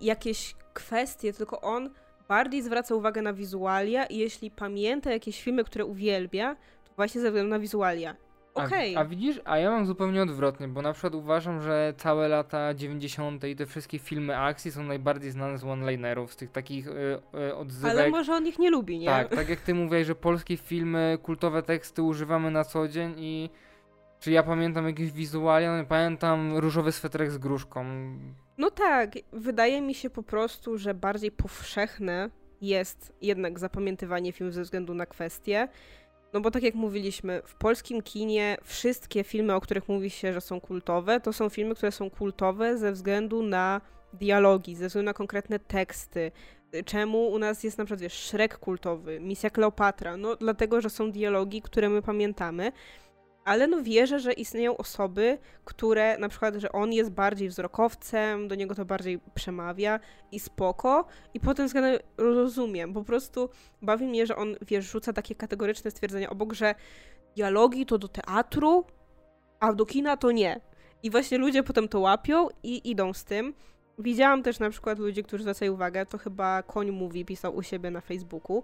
[0.00, 1.90] jakieś kwestie, tylko on
[2.28, 7.26] bardziej zwraca uwagę na wizualia i jeśli pamięta jakieś filmy, które uwielbia, to właśnie ze
[7.30, 8.16] względu na wizualia.
[8.54, 8.96] A- Okej.
[8.96, 13.44] A, widzisz, a ja mam zupełnie odwrotnie, bo na przykład uważam, że całe lata 90.
[13.44, 16.90] i te wszystkie filmy akcji są najbardziej znane z one-linerów, z tych takich y,
[17.48, 17.90] y, odzywek.
[17.90, 19.06] Ale może on ich nie lubi, nie?
[19.06, 23.50] Tak, tak jak ty mówiłeś, że polskie filmy, kultowe teksty używamy na co dzień i
[24.20, 25.76] czy ja pamiętam jakieś wizualia?
[25.76, 27.84] No, pamiętam różowy sweterek z gruszką.
[28.58, 32.30] No tak, wydaje mi się po prostu, że bardziej powszechne
[32.60, 35.68] jest jednak zapamiętywanie filmów ze względu na kwestie.
[36.32, 40.40] No bo tak jak mówiliśmy, w polskim kinie wszystkie filmy, o których mówi się, że
[40.40, 43.80] są kultowe, to są filmy, które są kultowe ze względu na
[44.12, 46.32] dialogi, ze względu na konkretne teksty.
[46.84, 50.16] Czemu u nas jest na przykład, wiesz, Shrek kultowy, Misja Kleopatra?
[50.16, 52.72] No dlatego, że są dialogi, które my pamiętamy.
[53.44, 58.54] Ale no wierzę, że istnieją osoby, które na przykład, że on jest bardziej wzrokowcem, do
[58.54, 60.00] niego to bardziej przemawia
[60.32, 61.04] i spoko.
[61.34, 62.94] I pod tym względem rozumiem.
[62.94, 63.50] Po prostu
[63.82, 66.74] bawi mnie, że on, wiesz, rzuca takie kategoryczne stwierdzenia obok, że
[67.36, 68.84] dialogi to do teatru,
[69.60, 70.60] a do kina to nie.
[71.02, 73.54] I właśnie ludzie potem to łapią i idą z tym.
[73.98, 77.90] Widziałam też na przykład ludzi, którzy zwracają uwagę, to chyba Koń Mówi pisał u siebie
[77.90, 78.62] na Facebooku.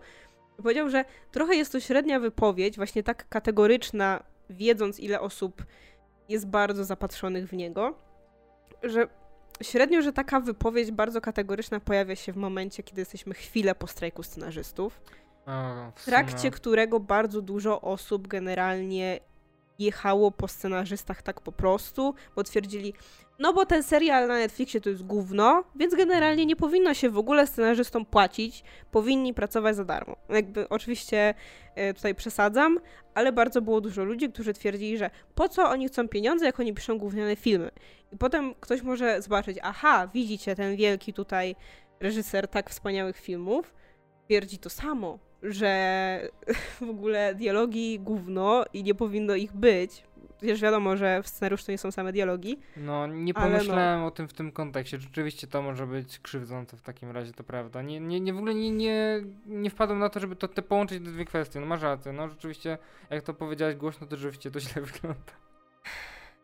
[0.57, 5.65] Powiedział, że trochę jest to średnia wypowiedź, właśnie tak kategoryczna, wiedząc ile osób
[6.29, 7.95] jest bardzo zapatrzonych w niego,
[8.83, 9.09] że
[9.63, 14.23] średnio, że taka wypowiedź bardzo kategoryczna pojawia się w momencie, kiedy jesteśmy chwilę po strajku
[14.23, 15.01] scenarzystów,
[15.47, 19.21] O, w trakcie którego bardzo dużo osób generalnie
[19.79, 22.95] jechało po scenarzystach tak po prostu, bo twierdzili,
[23.39, 27.19] no bo ten serial na Netflixie to jest gówno, więc generalnie nie powinno się w
[27.19, 30.17] ogóle scenarzystom płacić, powinni pracować za darmo.
[30.29, 31.35] Jakby oczywiście
[31.75, 32.79] e, tutaj przesadzam,
[33.15, 36.75] ale bardzo było dużo ludzi, którzy twierdzili, że po co oni chcą pieniądze, jak oni
[36.75, 37.71] piszą gówniane filmy.
[38.13, 41.57] I potem ktoś może zobaczyć, aha, widzicie, ten wielki tutaj
[42.01, 43.75] reżyser tak wspaniałych filmów,
[44.25, 46.21] twierdzi to samo, że
[46.81, 50.03] w ogóle dialogi gówno i nie powinno ich być.
[50.39, 52.59] Przecież wiadomo, że w scenariuszu to nie są same dialogi.
[52.77, 53.41] No, nie no.
[53.41, 54.99] pomyślałem o tym w tym kontekście.
[54.99, 57.83] Rzeczywiście to może być krzywdzące w takim razie, to prawda.
[57.83, 61.05] Nie, nie, nie w ogóle nie, nie, nie wpadłem na to, żeby to te połączyć
[61.05, 61.61] te dwie kwestie.
[61.61, 62.79] No masz rację, no rzeczywiście,
[63.11, 65.33] jak to powiedziałeś głośno, to rzeczywiście to źle wygląda.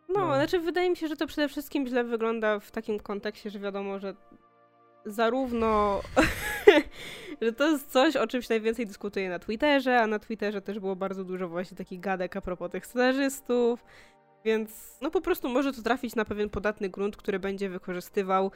[0.09, 0.35] No, No.
[0.35, 3.99] znaczy wydaje mi się, że to przede wszystkim źle wygląda w takim kontekście, że wiadomo,
[3.99, 4.15] że
[5.05, 6.01] zarówno,
[7.43, 10.97] że to jest coś, o czymś najwięcej dyskutuje na Twitterze, a na Twitterze też było
[10.97, 13.85] bardzo dużo właśnie takich gadek a propos tych scenarzystów,
[14.45, 18.51] więc no po prostu może to trafić na pewien podatny grunt, który będzie wykorzystywał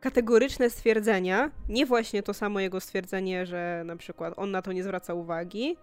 [0.00, 4.82] kategoryczne stwierdzenia, nie właśnie to samo jego stwierdzenie, że na przykład on na to nie
[4.82, 5.76] zwraca uwagi,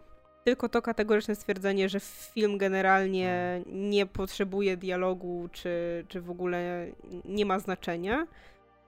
[0.46, 6.88] tylko to kategoryczne stwierdzenie, że film generalnie nie potrzebuje dialogu, czy, czy w ogóle
[7.26, 8.28] nie ma znaczenia.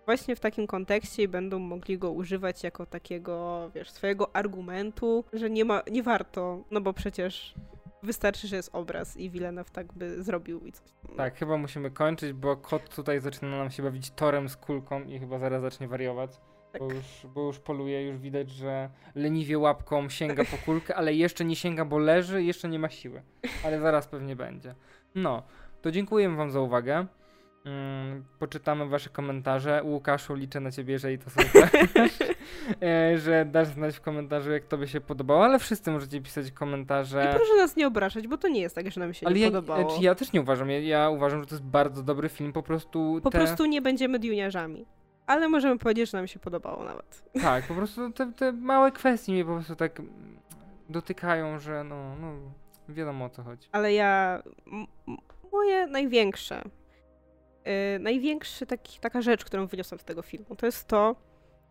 [0.05, 5.49] Właśnie w takim kontekście i będą mogli go używać jako takiego, wiesz, swojego argumentu, że
[5.49, 7.53] nie ma, nie warto, no bo przecież
[8.03, 10.87] wystarczy, że jest obraz i Villeneuve tak by zrobił i coś.
[11.17, 15.19] Tak, chyba musimy kończyć, bo kot tutaj zaczyna nam się bawić torem z kulką i
[15.19, 16.31] chyba zaraz zacznie wariować.
[16.71, 16.81] Tak.
[16.81, 21.45] Bo, już, bo już poluje, już widać, że leniwie łapką sięga po kulkę, ale jeszcze
[21.45, 23.21] nie sięga, bo leży, jeszcze nie ma siły.
[23.65, 24.75] Ale zaraz pewnie będzie.
[25.15, 25.43] No,
[25.81, 27.05] to dziękuję wam za uwagę.
[27.65, 29.81] Mm, poczytamy wasze komentarze.
[29.83, 31.69] Łukaszu, liczę na ciebie, jeżeli to te,
[32.87, 36.51] e, że dasz znać w komentarzu, jak tobie się podobało, ale wszyscy możecie pisać I
[36.51, 37.33] komentarze.
[37.35, 39.47] proszę nas nie obrażać, bo to nie jest tak, że nam się Ale nie ja,
[39.47, 39.89] podobało.
[39.89, 40.69] znaczy ja też nie uważam.
[40.69, 42.53] Ja, ja uważam, że to jest bardzo dobry film.
[42.53, 43.19] Po prostu.
[43.23, 44.85] Po te, prostu nie będziemy diuniarzami.
[45.27, 47.23] Ale możemy powiedzieć, że nam się podobało nawet.
[47.41, 50.01] Tak, po prostu te, te małe kwestie mnie po prostu tak
[50.89, 52.33] dotykają, że no, no
[52.89, 53.67] wiadomo o co chodzi.
[53.71, 54.43] Ale ja.
[55.51, 56.61] moje największe.
[57.65, 61.15] Yy, największy taki, taka rzecz, którą wyniosłam z tego filmu, to jest to,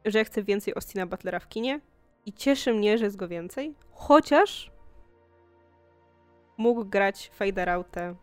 [0.04, 1.80] że ja chcę więcej Austina Butlera w kinie
[2.26, 4.70] i cieszy mnie, że jest go więcej, chociaż
[6.56, 8.14] mógł grać Fade Out'ę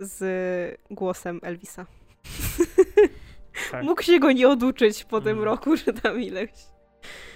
[0.00, 1.86] z głosem Elvisa.
[3.70, 3.84] Tak.
[3.88, 5.44] mógł się go nie oduczyć po tym Mhm.
[5.44, 6.50] roku, że tam ileś.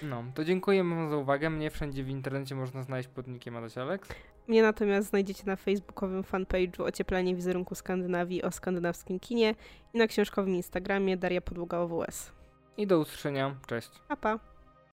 [0.03, 1.51] No, to dziękuję wam za uwagę.
[1.51, 4.09] Mnie wszędzie w internecie można znaleźć pod nickiem Adaś Alex.
[4.49, 9.55] Mnie natomiast znajdziecie na facebookowym fanpage'u Ocieplanie wizerunku Skandynawii o skandynawskim kinie
[9.95, 12.33] i na książkowym Instagramie Daria Podługa OWS.
[12.77, 13.57] I do usłyszenia.
[13.67, 13.91] Cześć.
[14.09, 14.56] Pa, pa.